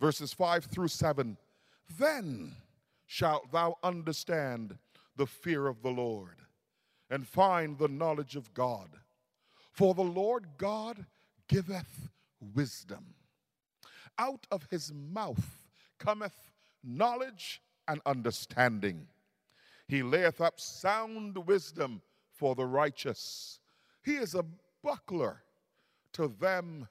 verses 0.01 0.33
5 0.33 0.65
through 0.65 0.87
7. 0.89 1.37
Then 1.97 2.55
shalt 3.05 3.51
thou 3.51 3.77
understand 3.83 4.77
the 5.15 5.27
fear 5.27 5.67
of 5.67 5.83
the 5.83 5.91
Lord 5.91 6.37
and 7.09 7.27
find 7.27 7.77
the 7.77 7.87
knowledge 7.87 8.35
of 8.35 8.53
God. 8.53 8.89
For 9.71 9.93
the 9.93 10.01
Lord 10.01 10.47
God 10.57 11.05
giveth 11.47 12.09
wisdom. 12.55 13.13
Out 14.17 14.47
of 14.51 14.67
his 14.71 14.91
mouth 14.91 15.67
cometh 15.99 16.51
knowledge 16.83 17.61
and 17.87 18.01
understanding. 18.05 19.07
He 19.87 20.01
layeth 20.01 20.41
up 20.41 20.59
sound 20.59 21.37
wisdom 21.45 22.01
for 22.33 22.55
the 22.55 22.65
righteous. 22.65 23.59
He 24.03 24.15
is 24.15 24.33
a 24.33 24.45
buckler 24.83 25.43
to 26.13 26.33
them 26.39 26.87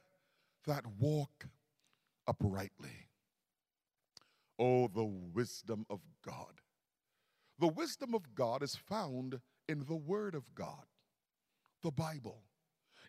that 0.66 0.84
walk 0.98 1.46
uprightly. 2.30 3.08
Oh, 4.58 4.88
the 4.88 5.04
wisdom 5.04 5.84
of 5.90 6.00
God. 6.24 6.60
The 7.58 7.68
wisdom 7.68 8.14
of 8.14 8.34
God 8.34 8.62
is 8.62 8.76
found 8.76 9.40
in 9.68 9.84
the 9.86 9.96
Word 9.96 10.34
of 10.34 10.54
God, 10.54 10.86
the 11.82 11.90
Bible. 11.90 12.42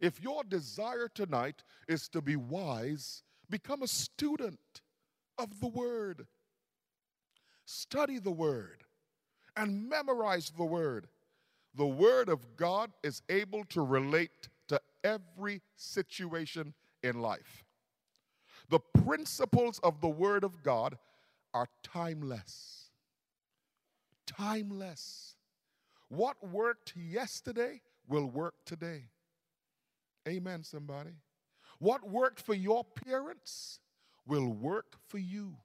If 0.02 0.22
your 0.22 0.44
desire 0.44 1.08
tonight 1.14 1.64
is 1.88 2.10
to 2.10 2.22
be 2.22 2.36
wise, 2.36 3.24
become 3.50 3.84
a 3.84 3.88
student 3.88 4.82
of 5.38 5.60
the 5.60 5.68
Word. 5.68 6.26
Study 7.66 8.18
the 8.18 8.32
Word 8.32 8.84
and 9.56 9.88
memorize 9.88 10.52
the 10.58 10.66
Word. 10.66 11.08
The 11.76 11.86
Word 11.86 12.28
of 12.28 12.56
God 12.56 12.92
is 13.04 13.22
able 13.30 13.66
to 13.66 13.82
relate 13.82 14.50
to 14.70 14.82
every 15.04 15.62
situation 15.76 16.74
in 17.04 17.22
life. 17.22 17.64
The 18.72 18.80
principles 18.80 19.80
of 19.84 20.00
the 20.00 20.08
Word 20.08 20.46
of 20.46 20.64
God 20.64 20.98
are 21.54 21.68
timeless. 21.84 22.90
Timeless. 24.26 25.36
What 26.08 26.38
worked 26.42 26.94
yesterday 26.96 27.82
will 28.08 28.28
work 28.28 28.54
today. 28.66 29.10
Amen, 30.26 30.64
somebody. 30.64 31.18
What 31.80 32.10
worked 32.10 32.40
for 32.40 32.54
your 32.54 32.86
parents 32.86 33.82
will 34.26 34.48
work 34.48 34.96
for 35.10 35.18
you. 35.18 35.58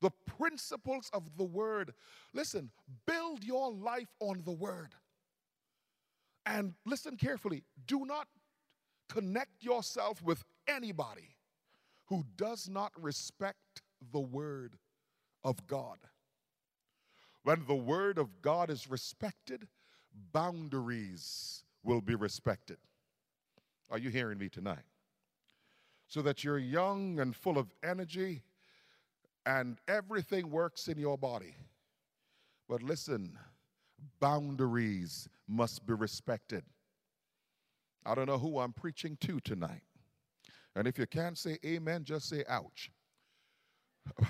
The 0.00 0.12
principles 0.24 1.10
of 1.12 1.36
the 1.36 1.44
Word. 1.44 1.92
Listen, 2.32 2.70
build 3.06 3.44
your 3.44 3.70
life 3.70 4.14
on 4.18 4.40
the 4.46 4.52
Word. 4.52 4.94
And 6.46 6.72
listen 6.86 7.18
carefully 7.18 7.64
do 7.86 8.06
not 8.06 8.28
connect 9.10 9.62
yourself 9.62 10.22
with 10.22 10.42
anybody 10.66 11.34
who 12.08 12.24
does 12.36 12.68
not 12.68 12.92
respect 13.00 13.82
the 14.12 14.20
Word 14.20 14.78
of 15.44 15.66
God. 15.66 15.98
When 17.42 17.64
the 17.66 17.74
Word 17.74 18.18
of 18.18 18.42
God 18.42 18.70
is 18.70 18.90
respected, 18.90 19.68
boundaries 20.32 21.64
will 21.82 22.00
be 22.00 22.14
respected. 22.14 22.78
Are 23.90 23.98
you 23.98 24.10
hearing 24.10 24.38
me 24.38 24.48
tonight? 24.48 24.84
So 26.06 26.22
that 26.22 26.42
you're 26.42 26.58
young 26.58 27.20
and 27.20 27.36
full 27.36 27.58
of 27.58 27.72
energy 27.82 28.42
and 29.44 29.78
everything 29.86 30.50
works 30.50 30.88
in 30.88 30.98
your 30.98 31.18
body. 31.18 31.54
But 32.68 32.82
listen, 32.82 33.38
boundaries 34.20 35.28
must 35.46 35.86
be 35.86 35.94
respected. 35.94 36.64
I 38.04 38.14
don't 38.14 38.26
know 38.26 38.38
who 38.38 38.58
I'm 38.58 38.72
preaching 38.72 39.16
to 39.22 39.40
tonight. 39.40 39.82
And 40.78 40.86
if 40.86 40.96
you 40.96 41.06
can't 41.08 41.36
say 41.36 41.58
amen, 41.66 42.04
just 42.04 42.28
say 42.28 42.44
ouch. 42.48 42.92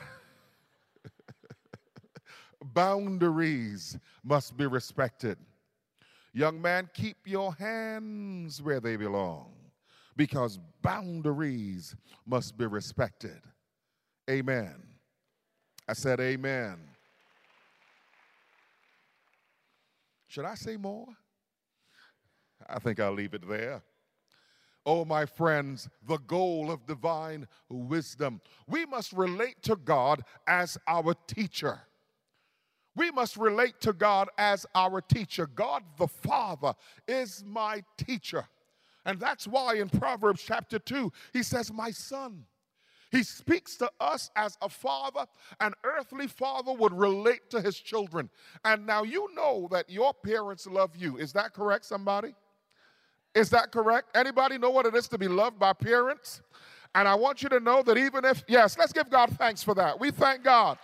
Boundaries 2.64 3.98
must 4.24 4.56
be 4.56 4.66
respected. 4.66 5.36
Young 6.32 6.58
man, 6.62 6.88
keep 6.94 7.18
your 7.26 7.52
hands 7.52 8.62
where 8.62 8.80
they 8.80 8.96
belong 8.96 9.52
because 10.16 10.58
boundaries 10.80 11.94
must 12.26 12.56
be 12.56 12.64
respected. 12.64 13.42
Amen. 14.30 14.74
I 15.86 15.92
said, 15.92 16.18
Amen. 16.18 16.78
Should 20.28 20.46
I 20.46 20.54
say 20.54 20.78
more? 20.78 21.08
I 22.66 22.78
think 22.78 23.00
I'll 23.00 23.12
leave 23.12 23.34
it 23.34 23.46
there. 23.46 23.82
Oh, 24.88 25.04
my 25.04 25.26
friends, 25.26 25.86
the 26.06 26.16
goal 26.16 26.70
of 26.70 26.86
divine 26.86 27.46
wisdom. 27.68 28.40
We 28.66 28.86
must 28.86 29.12
relate 29.12 29.62
to 29.64 29.76
God 29.76 30.24
as 30.46 30.78
our 30.88 31.12
teacher. 31.26 31.80
We 32.96 33.10
must 33.10 33.36
relate 33.36 33.82
to 33.82 33.92
God 33.92 34.30
as 34.38 34.64
our 34.74 35.02
teacher. 35.02 35.46
God 35.46 35.82
the 35.98 36.08
Father 36.08 36.72
is 37.06 37.44
my 37.46 37.84
teacher. 37.98 38.48
And 39.04 39.20
that's 39.20 39.46
why 39.46 39.74
in 39.74 39.90
Proverbs 39.90 40.42
chapter 40.42 40.78
2, 40.78 41.12
he 41.34 41.42
says, 41.42 41.70
My 41.70 41.90
son. 41.90 42.46
He 43.12 43.24
speaks 43.24 43.76
to 43.76 43.90
us 44.00 44.30
as 44.36 44.56
a 44.62 44.70
father, 44.70 45.26
an 45.60 45.74
earthly 45.84 46.28
father 46.28 46.72
would 46.72 46.94
relate 46.94 47.50
to 47.50 47.60
his 47.60 47.78
children. 47.78 48.30
And 48.64 48.86
now 48.86 49.02
you 49.02 49.28
know 49.34 49.68
that 49.70 49.90
your 49.90 50.14
parents 50.14 50.66
love 50.66 50.96
you. 50.96 51.18
Is 51.18 51.34
that 51.34 51.52
correct, 51.52 51.84
somebody? 51.84 52.34
Is 53.34 53.50
that 53.50 53.72
correct? 53.72 54.16
Anybody 54.16 54.58
know 54.58 54.70
what 54.70 54.86
it 54.86 54.94
is 54.94 55.08
to 55.08 55.18
be 55.18 55.28
loved 55.28 55.58
by 55.58 55.72
parents? 55.72 56.40
And 56.94 57.06
I 57.06 57.14
want 57.14 57.42
you 57.42 57.48
to 57.50 57.60
know 57.60 57.82
that 57.82 57.96
even 57.96 58.24
if, 58.24 58.42
yes, 58.48 58.78
let's 58.78 58.92
give 58.92 59.10
God 59.10 59.30
thanks 59.38 59.62
for 59.62 59.74
that. 59.74 60.00
We 60.00 60.10
thank 60.10 60.42
God. 60.42 60.78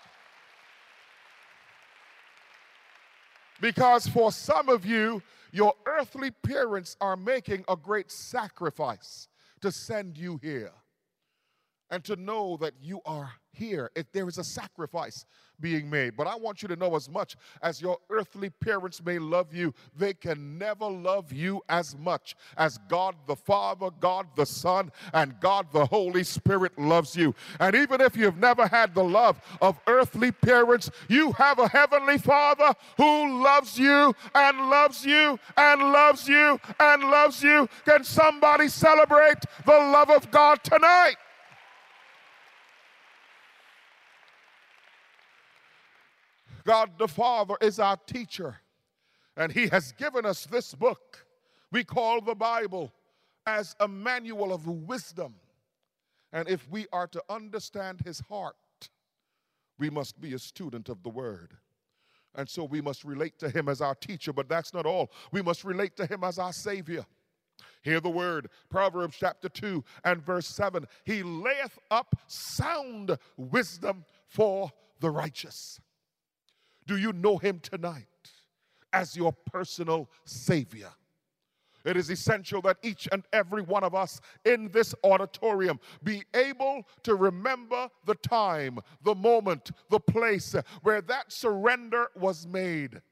Because 3.61 4.07
for 4.07 4.30
some 4.30 4.68
of 4.68 4.85
you, 4.85 5.22
your 5.50 5.72
earthly 5.87 6.30
parents 6.30 6.96
are 7.00 7.16
making 7.16 7.64
a 7.68 7.76
great 7.76 8.11
sacrifice 8.11 9.28
to 9.62 9.72
send 9.72 10.18
you 10.18 10.38
here 10.42 10.72
and 11.90 12.04
to 12.04 12.16
know 12.16 12.57
that 12.59 12.74
you 12.80 13.00
are 13.07 13.33
here. 13.52 13.90
If 13.94 14.11
there 14.12 14.28
is 14.28 14.38
a 14.38 14.44
sacrifice 14.44 15.24
being 15.64 15.88
made. 15.88 16.14
But 16.14 16.27
I 16.27 16.37
want 16.37 16.61
you 16.61 16.68
to 16.68 16.77
know 16.77 16.94
as 16.94 17.09
much 17.09 17.37
as 17.62 17.81
your 17.81 17.96
earthly 18.11 18.50
parents 18.50 19.03
may 19.03 19.18
love 19.18 19.55
you, 19.55 19.72
they 19.96 20.12
can 20.12 20.59
never 20.59 20.85
love 20.85 21.33
you 21.33 21.62
as 21.70 21.96
much 21.96 22.37
as 22.59 22.77
God 22.87 23.14
the 23.27 23.35
Father, 23.35 23.88
God 23.98 24.27
the 24.37 24.44
Son, 24.44 24.92
and 25.14 25.40
God 25.40 25.68
the 25.72 25.87
Holy 25.87 26.22
Spirit 26.22 26.79
loves 26.79 27.16
you. 27.16 27.35
And 27.61 27.74
even 27.74 28.03
if 28.03 28.14
you've 28.14 28.37
never 28.37 28.66
had 28.66 28.94
the 28.94 29.03
love 29.03 29.40
of 29.62 29.81
earthly 29.87 30.33
parents, 30.33 30.90
you 31.09 31.33
have 31.33 31.59
a 31.59 31.66
heavenly 31.66 32.18
Father 32.18 32.74
who 32.98 33.42
loves 33.42 33.79
you 33.79 34.14
and 34.35 34.68
loves 34.68 35.03
you 35.03 35.38
and 35.57 35.81
loves 35.81 36.29
you 36.29 36.61
and 36.79 37.05
loves 37.05 37.42
you. 37.42 37.66
Can 37.87 38.05
somebody 38.05 38.68
celebrate 38.68 39.38
the 39.64 39.72
love 39.72 40.11
of 40.11 40.31
God 40.31 40.62
tonight? 40.62 41.16
God 46.66 46.98
the 46.98 47.09
Father 47.09 47.57
is 47.61 47.79
our 47.79 47.96
teacher, 48.07 48.57
and 49.37 49.53
He 49.53 49.68
has 49.68 49.92
given 49.92 50.24
us 50.24 50.46
this 50.46 50.74
book 50.74 51.27
we 51.70 51.83
call 51.83 52.20
the 52.20 52.37
Bible 52.37 52.92
as 53.46 53.74
a 53.81 53.88
manual 53.88 54.53
of 54.53 54.66
wisdom. 54.66 55.35
And 56.33 56.48
if 56.48 56.70
we 56.70 56.87
are 56.92 57.09
to 57.09 57.22
understand 57.29 58.00
His 58.05 58.20
heart, 58.20 58.55
we 59.79 59.90
must 59.90 60.20
be 60.20 60.35
a 60.35 60.38
student 60.38 60.88
of 60.88 61.03
the 61.03 61.09
Word. 61.09 61.55
And 62.37 62.48
so 62.48 62.64
we 62.64 62.81
must 62.81 63.05
relate 63.05 63.38
to 63.40 63.50
Him 63.50 63.68
as 63.68 63.81
our 63.81 63.94
teacher, 63.96 64.33
but 64.33 64.48
that's 64.48 64.72
not 64.72 64.87
all. 64.87 65.11
We 65.33 65.42
must 65.42 65.64
relate 65.64 65.96
to 65.96 66.07
Him 66.07 66.24
as 66.24 66.38
our 66.38 66.53
Savior. 66.53 67.05
Hear 67.83 68.00
the 68.00 68.11
word, 68.11 68.48
Proverbs 68.70 69.16
chapter 69.18 69.48
2 69.48 69.85
and 70.05 70.22
verse 70.22 70.46
7. 70.46 70.87
He 71.05 71.22
layeth 71.22 71.79
up 71.90 72.16
sound 72.27 73.18
wisdom 73.37 74.05
for 74.27 74.70
the 75.00 75.11
righteous. 75.11 75.81
Do 76.87 76.97
you 76.97 77.12
know 77.12 77.38
him 77.38 77.61
tonight 77.61 78.07
as 78.92 79.16
your 79.16 79.33
personal 79.33 80.09
Savior? 80.25 80.90
It 81.85 81.97
is 81.99 82.09
essential 82.11 82.62
that 82.62 82.79
each 82.83 83.09
and 83.12 83.25
every 83.33 83.62
one 83.62 83.85
of 83.85 83.94
us 83.94 84.20
in 84.44 84.70
this 84.70 84.94
auditorium 85.05 85.79
be 86.03 86.23
able 86.35 86.87
to 87.03 87.14
remember 87.14 87.90
the 88.07 88.14
time, 88.14 88.79
the 89.03 89.14
moment, 89.14 89.70
the 89.90 90.01
place 90.01 90.55
where 90.83 91.03
that 91.03 91.31
surrender 91.31 92.09
was 92.16 92.47
made. 92.47 93.03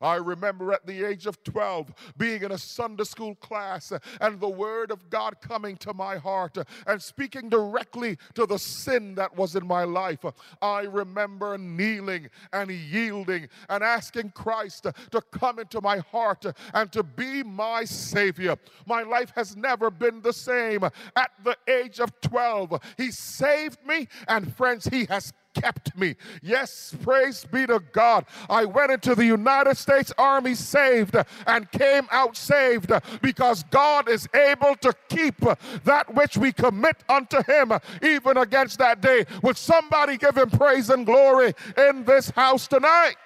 I 0.00 0.16
remember 0.16 0.72
at 0.72 0.86
the 0.86 1.04
age 1.04 1.26
of 1.26 1.42
12 1.44 1.92
being 2.16 2.42
in 2.42 2.52
a 2.52 2.58
Sunday 2.58 3.04
school 3.04 3.34
class 3.36 3.92
and 4.20 4.40
the 4.40 4.48
Word 4.48 4.90
of 4.90 5.10
God 5.10 5.40
coming 5.40 5.76
to 5.78 5.92
my 5.92 6.16
heart 6.16 6.56
and 6.86 7.02
speaking 7.02 7.48
directly 7.48 8.18
to 8.34 8.46
the 8.46 8.58
sin 8.58 9.14
that 9.16 9.34
was 9.36 9.56
in 9.56 9.66
my 9.66 9.84
life. 9.84 10.24
I 10.62 10.82
remember 10.82 11.58
kneeling 11.58 12.28
and 12.52 12.70
yielding 12.70 13.48
and 13.68 13.82
asking 13.82 14.30
Christ 14.30 14.86
to 15.10 15.20
come 15.32 15.58
into 15.58 15.80
my 15.80 15.98
heart 15.98 16.46
and 16.74 16.92
to 16.92 17.02
be 17.02 17.42
my 17.42 17.84
Savior. 17.84 18.56
My 18.86 19.02
life 19.02 19.32
has 19.34 19.56
never 19.56 19.90
been 19.90 20.22
the 20.22 20.32
same. 20.32 20.84
At 21.16 21.30
the 21.42 21.56
age 21.66 22.00
of 22.00 22.20
12, 22.20 22.80
He 22.96 23.10
saved 23.10 23.84
me, 23.86 24.08
and 24.28 24.54
friends, 24.56 24.86
He 24.86 25.06
has 25.06 25.32
kept 25.60 25.96
me. 25.96 26.16
Yes, 26.42 26.94
praise 27.02 27.44
be 27.44 27.66
to 27.66 27.80
God. 27.92 28.24
I 28.48 28.64
went 28.64 28.92
into 28.92 29.14
the 29.14 29.24
United 29.24 29.76
States 29.76 30.12
Army 30.16 30.54
saved 30.54 31.16
and 31.46 31.70
came 31.70 32.06
out 32.10 32.36
saved 32.36 32.92
because 33.20 33.64
God 33.64 34.08
is 34.08 34.28
able 34.34 34.74
to 34.76 34.92
keep 35.08 35.40
that 35.84 36.14
which 36.14 36.36
we 36.36 36.52
commit 36.52 37.02
unto 37.08 37.42
Him 37.42 37.72
even 38.02 38.36
against 38.36 38.78
that 38.78 39.00
day. 39.00 39.24
Would 39.42 39.56
somebody 39.56 40.16
give 40.16 40.36
Him 40.36 40.50
praise 40.50 40.90
and 40.90 41.04
glory 41.04 41.54
in 41.76 42.04
this 42.04 42.30
house 42.30 42.66
tonight? 42.66 43.16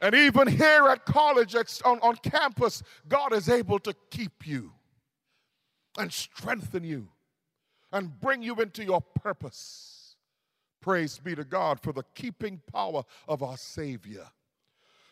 And 0.00 0.14
even 0.14 0.48
here 0.48 0.86
at 0.88 1.06
college, 1.06 1.54
on, 1.84 1.98
on 2.00 2.16
campus, 2.16 2.82
God 3.08 3.32
is 3.32 3.48
able 3.48 3.78
to 3.78 3.94
keep 4.10 4.46
you 4.46 4.72
and 5.96 6.12
strengthen 6.12 6.84
you 6.84 7.08
and 7.94 8.20
bring 8.20 8.42
you 8.42 8.56
into 8.56 8.84
your 8.84 9.00
purpose. 9.00 10.16
Praise 10.82 11.18
be 11.18 11.34
to 11.34 11.44
God 11.44 11.80
for 11.80 11.92
the 11.92 12.02
keeping 12.14 12.60
power 12.70 13.04
of 13.26 13.42
our 13.42 13.56
Savior. 13.56 14.26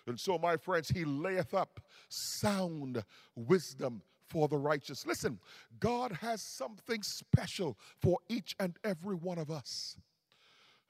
And 0.07 0.19
so, 0.19 0.37
my 0.37 0.57
friends, 0.57 0.89
He 0.89 1.05
layeth 1.05 1.55
up 1.55 1.81
sound 2.09 3.03
wisdom 3.37 4.03
for 4.29 4.49
the 4.49 4.59
righteous. 4.59 5.07
Listen, 5.07 5.39
God 5.79 6.13
has 6.21 6.43
something 6.43 7.03
special 7.03 7.79
for 8.01 8.19
each 8.29 8.57
and 8.59 8.77
every 8.83 9.15
one 9.15 9.39
of 9.39 9.51
us. 9.51 9.97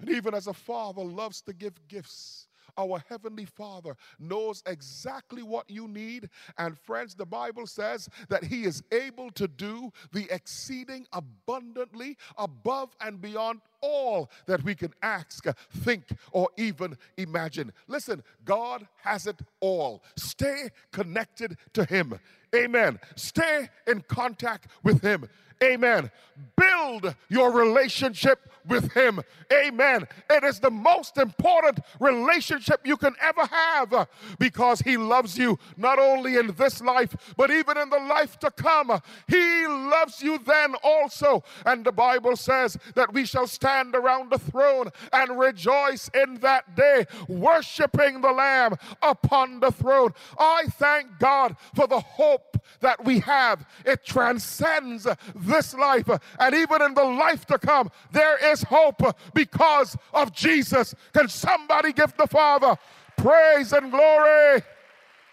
And 0.01 0.09
even 0.09 0.35
as 0.35 0.47
a 0.47 0.55
father 0.55 1.03
loves 1.03 1.43
to 1.43 1.53
give 1.53 1.75
gifts, 1.89 2.49
Our 2.79 3.03
Heavenly 3.09 3.45
Father 3.45 3.97
knows 4.19 4.63
exactly 4.67 5.43
what 5.43 5.69
you 5.69 5.89
need. 5.89 6.29
And 6.59 6.79
friends, 6.79 7.15
the 7.15 7.27
Bible 7.27 7.67
says 7.67 8.09
that 8.29 8.45
He 8.45 8.65
is 8.65 8.83
able 8.93 9.31
to 9.33 9.49
do 9.49 9.93
the 10.13 10.27
exceeding 10.31 11.07
abundantly 11.13 12.17
above 12.37 12.97
and 13.01 13.21
beyond 13.21 13.61
all 13.83 14.31
that 14.47 14.63
we 14.63 14.75
can 14.75 14.93
ask, 15.03 15.45
think, 15.71 16.05
or 16.31 16.49
even 16.57 16.97
imagine. 17.17 17.73
Listen, 17.89 18.23
God 18.45 18.87
has 19.03 19.27
it 19.27 19.41
all. 19.61 20.03
Stay 20.17 20.71
connected 20.93 21.57
to 21.75 21.85
Him. 21.85 22.19
Amen. 22.55 22.99
Stay 23.17 23.69
in 23.87 24.03
contact 24.03 24.69
with 24.83 25.03
Him. 25.03 25.29
Amen. 25.63 26.11
Build 26.57 27.15
your 27.29 27.53
relationship 27.53 28.51
with 28.67 28.93
Him. 28.93 29.21
Amen. 29.53 30.07
It 30.29 30.45
is 30.45 30.59
the 30.59 30.71
most 30.71 31.19
important 31.19 31.81
relationship 32.01 32.81
you 32.85 32.97
can 32.97 33.15
ever 33.21 33.47
have 33.47 34.09
because 34.39 34.81
He 34.81 34.97
loves 34.97 35.39
you 35.39 35.59
not 35.77 35.99
only 35.99 36.37
in 36.37 36.55
this 36.55 36.81
life, 36.81 37.35
but 37.37 37.51
even 37.51 37.77
in 37.77 37.91
the 37.91 37.99
life 37.99 38.39
to 38.41 38.51
come. 38.51 39.01
He 39.29 39.67
loves 39.67 40.23
you 40.23 40.39
then 40.39 40.75
also. 40.83 41.45
And 41.65 41.85
the 41.85 41.93
Bible 41.93 42.37
says 42.37 42.77
that 42.95 43.13
we 43.13 43.25
shall 43.25 43.47
stand 43.73 43.95
around 43.95 44.31
the 44.31 44.39
throne 44.39 44.91
and 45.13 45.39
rejoice 45.39 46.11
in 46.15 46.35
that 46.37 46.77
day, 46.77 47.07
worshiping 47.29 48.21
the 48.21 48.31
Lamb 48.31 48.75
upon 49.01 49.61
the 49.61 49.71
throne. 49.71 50.13
I 50.39 50.65
thank 50.73 51.19
God 51.19 51.57
for 51.75 51.87
the 51.87 52.01
hope 52.01 52.59
that 52.81 53.03
we 53.05 53.21
have. 53.21 53.67
It 53.87 54.05
transcends 54.05 55.07
this 55.35 55.75
life, 55.75 56.09
and 56.39 56.55
even 56.55 56.83
in 56.83 56.95
the 56.95 57.05
life 57.05 57.47
to 57.47 57.59
come, 57.59 57.91
there 58.11 58.53
is 58.53 58.63
hope 58.63 59.03
because 59.33 59.97
of 60.13 60.33
Jesus. 60.33 60.95
Can 61.15 61.29
somebody 61.29 61.93
give 61.93 62.15
the 62.17 62.27
Father 62.27 62.77
praise 63.17 63.73
and 63.73 63.91
glory 63.91 64.63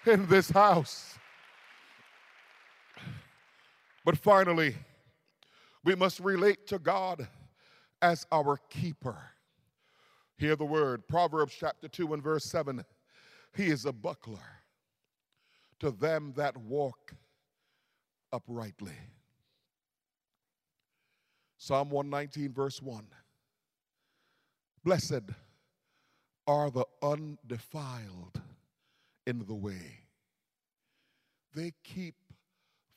in 0.05 0.27
this 0.27 0.49
house? 0.49 1.17
But 4.05 4.17
finally, 4.17 4.75
we 5.83 5.95
must 5.95 6.19
relate 6.21 6.67
to 6.67 6.79
God 6.79 7.27
as 8.01 8.25
our 8.31 8.57
keeper. 8.69 9.17
Hear 10.37 10.55
the 10.55 10.65
word 10.65 11.07
Proverbs 11.07 11.53
chapter 11.59 11.87
2 11.87 12.13
and 12.13 12.23
verse 12.23 12.45
7 12.45 12.83
He 13.55 13.67
is 13.67 13.85
a 13.85 13.91
buckler 13.91 14.39
to 15.79 15.91
them 15.91 16.33
that 16.35 16.55
walk 16.57 17.13
uprightly. 18.31 18.93
Psalm 21.57 21.89
119, 21.89 22.53
verse 22.53 22.81
1. 22.81 23.05
Blessed 24.83 25.31
are 26.47 26.71
the 26.71 26.85
undefiled 27.03 28.41
in 29.27 29.45
the 29.45 29.53
way, 29.53 29.99
they 31.53 31.73
keep 31.83 32.15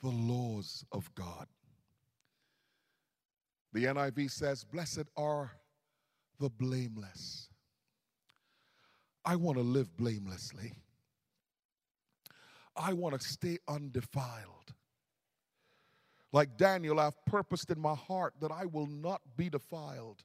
the 0.03 0.09
laws 0.09 0.85
of 0.93 1.15
God. 1.15 1.47
The 3.73 3.85
NIV 3.85 4.31
says, 4.31 4.65
Blessed 4.65 5.05
are 5.17 5.53
the 6.39 6.51
blameless. 6.51 7.49
I 9.25 9.37
want 9.37 9.57
to 9.59 9.63
live 9.63 9.97
blamelessly. 9.97 10.73
I 12.77 12.93
want 12.93 13.21
to 13.21 13.27
stay 13.27 13.59
undefiled. 13.69 14.75
Like 16.33 16.57
Daniel, 16.57 16.99
I've 16.99 17.25
purposed 17.27 17.71
in 17.71 17.79
my 17.79 17.95
heart 17.95 18.35
that 18.41 18.51
I 18.51 18.65
will 18.65 18.87
not 18.87 19.21
be 19.37 19.51
defiled. 19.51 20.23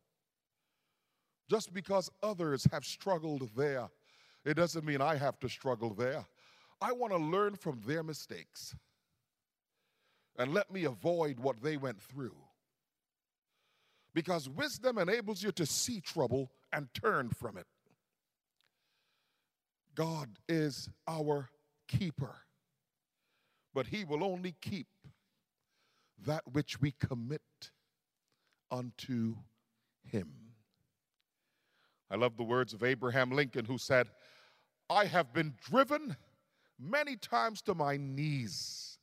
Just 1.50 1.74
because 1.74 2.10
others 2.24 2.66
have 2.72 2.86
struggled 2.86 3.50
there, 3.56 3.88
it 4.45 4.56
doesn't 4.56 4.86
mean 4.86 5.02
I 5.02 5.16
have 5.16 5.39
to 5.41 5.50
struggle 5.50 5.93
there. 5.93 6.26
I 6.82 6.91
want 6.93 7.12
to 7.12 7.20
learn 7.20 7.56
from 7.56 7.82
their 7.86 8.04
mistakes 8.04 8.76
and 10.38 10.54
let 10.54 10.72
me 10.72 10.86
avoid 10.86 11.39
what 11.39 11.62
they 11.62 11.78
went 11.78 12.02
through. 12.02 12.36
Because 14.18 14.49
wisdom 14.49 14.97
enables 14.97 15.43
you 15.43 15.51
to 15.51 15.65
see 15.68 16.01
trouble 16.01 16.49
and 16.74 16.91
turn 16.91 17.30
from 17.30 17.55
it. 17.55 17.68
God 19.93 20.39
is 20.49 20.89
our 21.07 21.51
keeper, 21.88 22.34
but 23.76 23.86
He 23.86 24.03
will 24.05 24.24
only 24.24 24.55
keep 24.59 24.88
that 26.26 26.41
which 26.51 26.82
we 26.82 26.93
commit 26.93 27.70
unto 28.72 29.36
him. 30.03 30.34
I 32.09 32.15
love 32.15 32.38
the 32.38 32.43
words 32.43 32.74
of 32.74 32.82
Abraham 32.82 33.30
Lincoln, 33.30 33.65
who 33.65 33.78
said, 33.78 34.09
I 34.89 35.05
have 35.05 35.32
been 35.32 35.53
driven 35.61 36.18
many 36.80 37.18
times 37.18 37.61
to 37.61 37.76
my 37.76 37.97
knees 37.97 38.97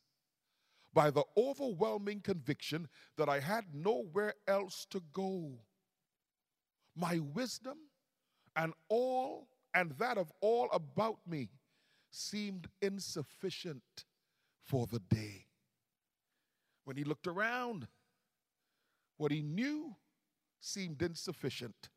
by 0.94 1.10
the 1.10 1.24
overwhelming 1.36 2.20
conviction 2.20 2.88
that 3.18 3.28
I 3.28 3.40
had 3.40 3.74
nowhere 3.74 4.34
else 4.46 4.86
to 4.90 5.02
go. 5.12 5.58
My 6.96 7.18
wisdom 7.18 7.78
and 8.56 8.72
all 8.88 9.48
and 9.74 9.90
that 9.98 10.16
of 10.16 10.32
all 10.40 10.68
about 10.72 11.18
me 11.26 11.50
seemed 12.10 12.68
insufficient 12.80 14.04
for 14.62 14.86
the 14.86 15.00
day. 15.00 15.46
When 16.84 16.96
he 16.96 17.02
looked 17.02 17.26
around, 17.26 17.88
what 19.16 19.32
he 19.32 19.42
knew 19.42 19.96
seemed 20.60 21.02
insufficient, 21.02 21.88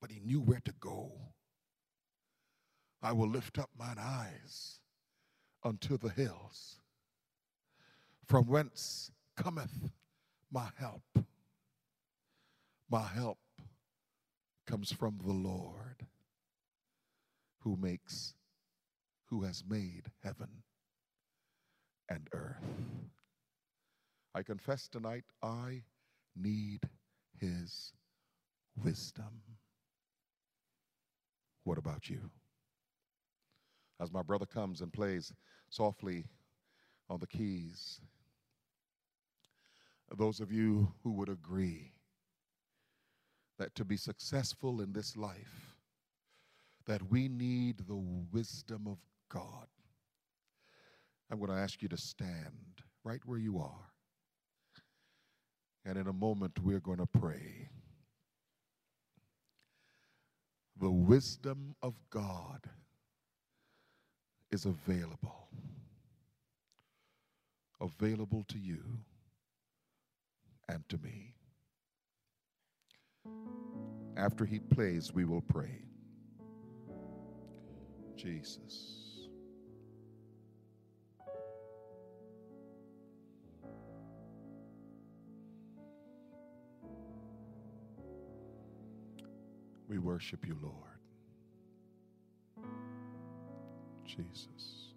but 0.00 0.10
he 0.10 0.18
knew 0.20 0.40
where 0.40 0.60
to 0.64 0.72
go. 0.80 1.12
I 3.02 3.12
will 3.12 3.28
lift 3.28 3.58
up 3.58 3.70
mine 3.78 3.98
eyes 3.98 4.80
unto 5.64 5.96
the 5.96 6.10
hills, 6.10 6.79
from 8.30 8.44
whence 8.46 9.10
cometh 9.36 9.90
my 10.52 10.68
help. 10.78 11.02
My 12.88 13.02
help 13.02 13.38
comes 14.68 14.92
from 14.92 15.18
the 15.26 15.32
Lord 15.32 16.06
who 17.58 17.76
makes, 17.76 18.34
who 19.30 19.42
has 19.42 19.64
made 19.68 20.12
heaven 20.22 20.48
and 22.08 22.28
earth. 22.32 22.62
I 24.32 24.44
confess 24.44 24.86
tonight 24.86 25.24
I 25.42 25.82
need 26.36 26.88
his 27.36 27.92
wisdom. 28.84 29.42
What 31.64 31.78
about 31.78 32.08
you? 32.08 32.30
As 34.00 34.12
my 34.12 34.22
brother 34.22 34.46
comes 34.46 34.82
and 34.82 34.92
plays 34.92 35.32
softly 35.68 36.26
on 37.08 37.18
the 37.18 37.26
keys, 37.26 38.00
those 40.18 40.40
of 40.40 40.50
you 40.52 40.92
who 41.02 41.12
would 41.12 41.28
agree 41.28 41.92
that 43.58 43.74
to 43.74 43.84
be 43.84 43.96
successful 43.96 44.80
in 44.80 44.92
this 44.92 45.16
life, 45.16 45.76
that 46.86 47.10
we 47.10 47.28
need 47.28 47.78
the 47.86 48.02
wisdom 48.32 48.86
of 48.86 48.98
God. 49.28 49.66
I'm 51.30 51.38
going 51.38 51.50
to 51.50 51.56
ask 51.56 51.82
you 51.82 51.88
to 51.88 51.96
stand 51.96 52.82
right 53.04 53.20
where 53.24 53.38
you 53.38 53.58
are. 53.58 53.92
And 55.84 55.96
in 55.96 56.08
a 56.08 56.12
moment, 56.12 56.58
we're 56.62 56.80
going 56.80 56.98
to 56.98 57.06
pray. 57.06 57.68
The 60.80 60.90
wisdom 60.90 61.76
of 61.82 61.94
God 62.10 62.60
is 64.50 64.64
available, 64.64 65.48
available 67.80 68.44
to 68.48 68.58
you 68.58 68.82
and 70.70 70.88
to 70.88 70.98
me. 70.98 71.34
After 74.16 74.44
he 74.44 74.58
plays, 74.60 75.12
we 75.12 75.24
will 75.24 75.40
pray. 75.40 75.82
Jesus. 78.16 79.28
We 89.88 89.98
worship 89.98 90.46
you, 90.46 90.56
Lord. 90.62 91.00
Jesus. 94.04 94.89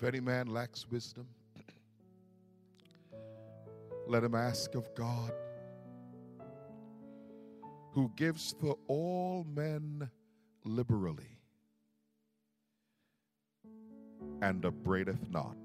If 0.00 0.04
any 0.08 0.20
man 0.20 0.46
lacks 0.46 0.86
wisdom, 0.90 1.26
let 4.06 4.24
him 4.24 4.34
ask 4.34 4.74
of 4.74 4.94
God, 4.94 5.30
who 7.92 8.10
gives 8.16 8.54
to 8.62 8.78
all 8.88 9.44
men 9.54 10.08
liberally 10.64 11.36
and 14.40 14.64
upbraideth 14.64 15.28
not. 15.28 15.58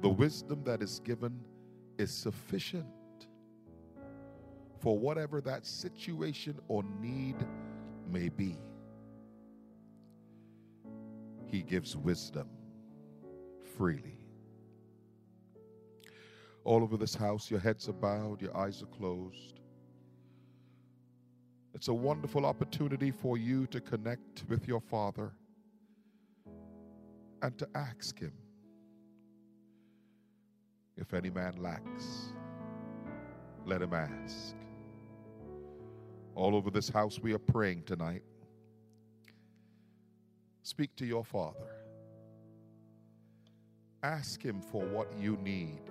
The 0.00 0.08
wisdom 0.08 0.64
that 0.64 0.82
is 0.82 0.98
given 1.04 1.40
is 1.98 2.10
sufficient 2.10 3.28
for 4.80 4.98
whatever 4.98 5.40
that 5.42 5.64
situation 5.64 6.58
or 6.66 6.82
need 7.00 7.36
may 8.10 8.28
be. 8.28 8.58
He 11.46 11.62
gives 11.62 11.96
wisdom 11.96 12.48
freely. 13.76 14.18
All 16.64 16.82
over 16.82 16.96
this 16.96 17.14
house, 17.14 17.50
your 17.50 17.60
heads 17.60 17.88
are 17.88 17.92
bowed, 17.92 18.42
your 18.42 18.56
eyes 18.56 18.82
are 18.82 18.86
closed. 18.86 19.60
It's 21.74 21.88
a 21.88 21.94
wonderful 21.94 22.44
opportunity 22.44 23.10
for 23.10 23.38
you 23.38 23.66
to 23.68 23.80
connect 23.80 24.44
with 24.48 24.66
your 24.66 24.80
Father 24.80 25.32
and 27.42 27.56
to 27.58 27.68
ask 27.74 28.18
Him 28.18 28.32
if 30.96 31.12
any 31.12 31.28
man 31.28 31.56
lacks, 31.58 32.32
let 33.66 33.82
him 33.82 33.92
ask. 33.92 34.56
All 36.34 36.56
over 36.56 36.70
this 36.70 36.88
house, 36.88 37.20
we 37.20 37.34
are 37.34 37.38
praying 37.38 37.82
tonight. 37.84 38.22
Speak 40.66 40.96
to 40.96 41.06
your 41.06 41.22
Father. 41.22 41.76
Ask 44.02 44.44
Him 44.44 44.60
for 44.60 44.84
what 44.84 45.06
you 45.16 45.36
need. 45.36 45.82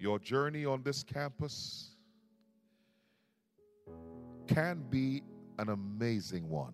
Your 0.00 0.18
journey 0.18 0.64
on 0.64 0.82
this 0.82 1.02
campus 1.02 1.90
can 4.46 4.86
be 4.88 5.22
an 5.58 5.68
amazing 5.68 6.48
one 6.48 6.72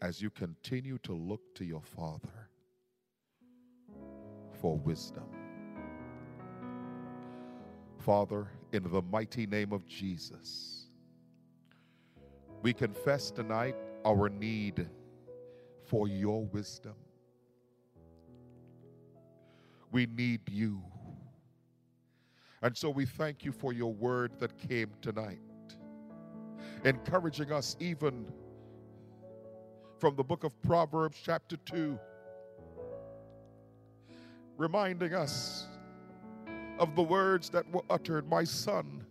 as 0.00 0.22
you 0.22 0.30
continue 0.30 0.96
to 1.02 1.12
look 1.12 1.42
to 1.56 1.66
your 1.66 1.82
Father 1.82 2.48
for 4.62 4.78
wisdom. 4.78 5.28
Father, 7.98 8.48
in 8.72 8.90
the 8.90 9.02
mighty 9.02 9.46
name 9.46 9.74
of 9.74 9.86
Jesus, 9.86 10.87
we 12.62 12.72
confess 12.72 13.30
tonight 13.30 13.76
our 14.04 14.28
need 14.28 14.88
for 15.84 16.08
your 16.08 16.44
wisdom. 16.46 16.94
We 19.90 20.06
need 20.06 20.40
you. 20.50 20.82
And 22.62 22.76
so 22.76 22.90
we 22.90 23.06
thank 23.06 23.44
you 23.44 23.52
for 23.52 23.72
your 23.72 23.92
word 23.92 24.32
that 24.40 24.58
came 24.58 24.90
tonight, 25.00 25.38
encouraging 26.84 27.52
us 27.52 27.76
even 27.78 28.26
from 29.98 30.16
the 30.16 30.24
book 30.24 30.44
of 30.44 30.60
Proverbs, 30.62 31.18
chapter 31.22 31.56
2, 31.56 31.98
reminding 34.56 35.14
us 35.14 35.66
of 36.78 36.94
the 36.94 37.02
words 37.02 37.50
that 37.50 37.70
were 37.72 37.82
uttered 37.90 38.28
My 38.28 38.44
son, 38.44 39.04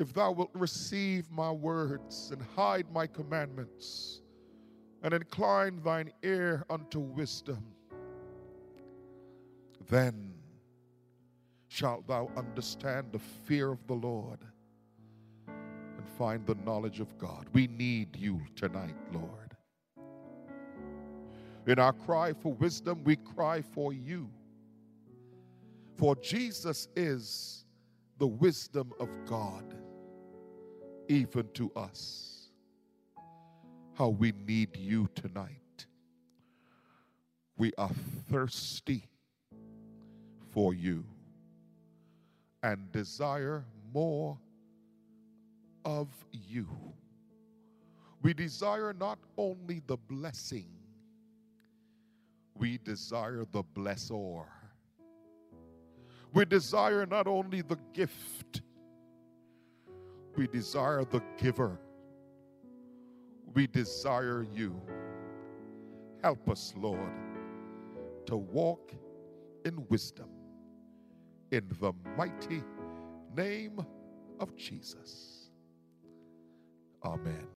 if 0.00 0.14
thou 0.14 0.32
wilt 0.32 0.50
receive 0.54 1.30
my 1.30 1.50
words 1.50 2.30
and 2.32 2.40
hide 2.56 2.86
my 2.90 3.06
commandments 3.06 4.22
and 5.02 5.12
incline 5.12 5.78
thine 5.82 6.10
ear 6.22 6.64
unto 6.70 6.98
wisdom, 6.98 7.62
then 9.90 10.32
shalt 11.68 12.06
thou 12.06 12.30
understand 12.34 13.08
the 13.12 13.18
fear 13.18 13.70
of 13.70 13.86
the 13.86 13.94
Lord 13.94 14.38
and 15.46 16.08
find 16.16 16.46
the 16.46 16.56
knowledge 16.64 17.00
of 17.00 17.18
God. 17.18 17.46
We 17.52 17.66
need 17.66 18.16
you 18.16 18.40
tonight, 18.56 18.96
Lord. 19.12 19.54
In 21.66 21.78
our 21.78 21.92
cry 21.92 22.32
for 22.32 22.54
wisdom, 22.54 23.04
we 23.04 23.16
cry 23.16 23.60
for 23.60 23.92
you. 23.92 24.30
For 25.98 26.16
Jesus 26.16 26.88
is 26.96 27.66
the 28.16 28.26
wisdom 28.26 28.94
of 28.98 29.10
God 29.26 29.76
even 31.10 31.48
to 31.54 31.72
us. 31.74 32.50
How 33.94 34.08
we 34.08 34.32
need 34.46 34.76
you 34.76 35.08
tonight. 35.16 35.86
We 37.58 37.72
are 37.76 37.90
thirsty 38.30 39.08
for 40.54 40.72
you 40.72 41.04
and 42.62 42.90
desire 42.92 43.64
more 43.92 44.38
of 45.84 46.08
you. 46.32 46.68
We 48.22 48.32
desire 48.32 48.92
not 48.92 49.18
only 49.36 49.82
the 49.86 49.96
blessing, 49.96 50.68
we 52.56 52.78
desire 52.78 53.44
the 53.50 53.64
blessor. 53.64 54.44
We 56.32 56.44
desire 56.44 57.04
not 57.04 57.26
only 57.26 57.62
the 57.62 57.78
gift, 57.92 58.60
we 60.36 60.46
desire 60.46 61.04
the 61.04 61.22
giver. 61.38 61.78
We 63.54 63.66
desire 63.66 64.46
you. 64.54 64.80
Help 66.22 66.48
us, 66.50 66.74
Lord, 66.76 67.12
to 68.26 68.36
walk 68.36 68.92
in 69.64 69.86
wisdom 69.88 70.28
in 71.50 71.68
the 71.80 71.92
mighty 72.16 72.62
name 73.36 73.84
of 74.38 74.56
Jesus. 74.56 75.50
Amen. 77.04 77.48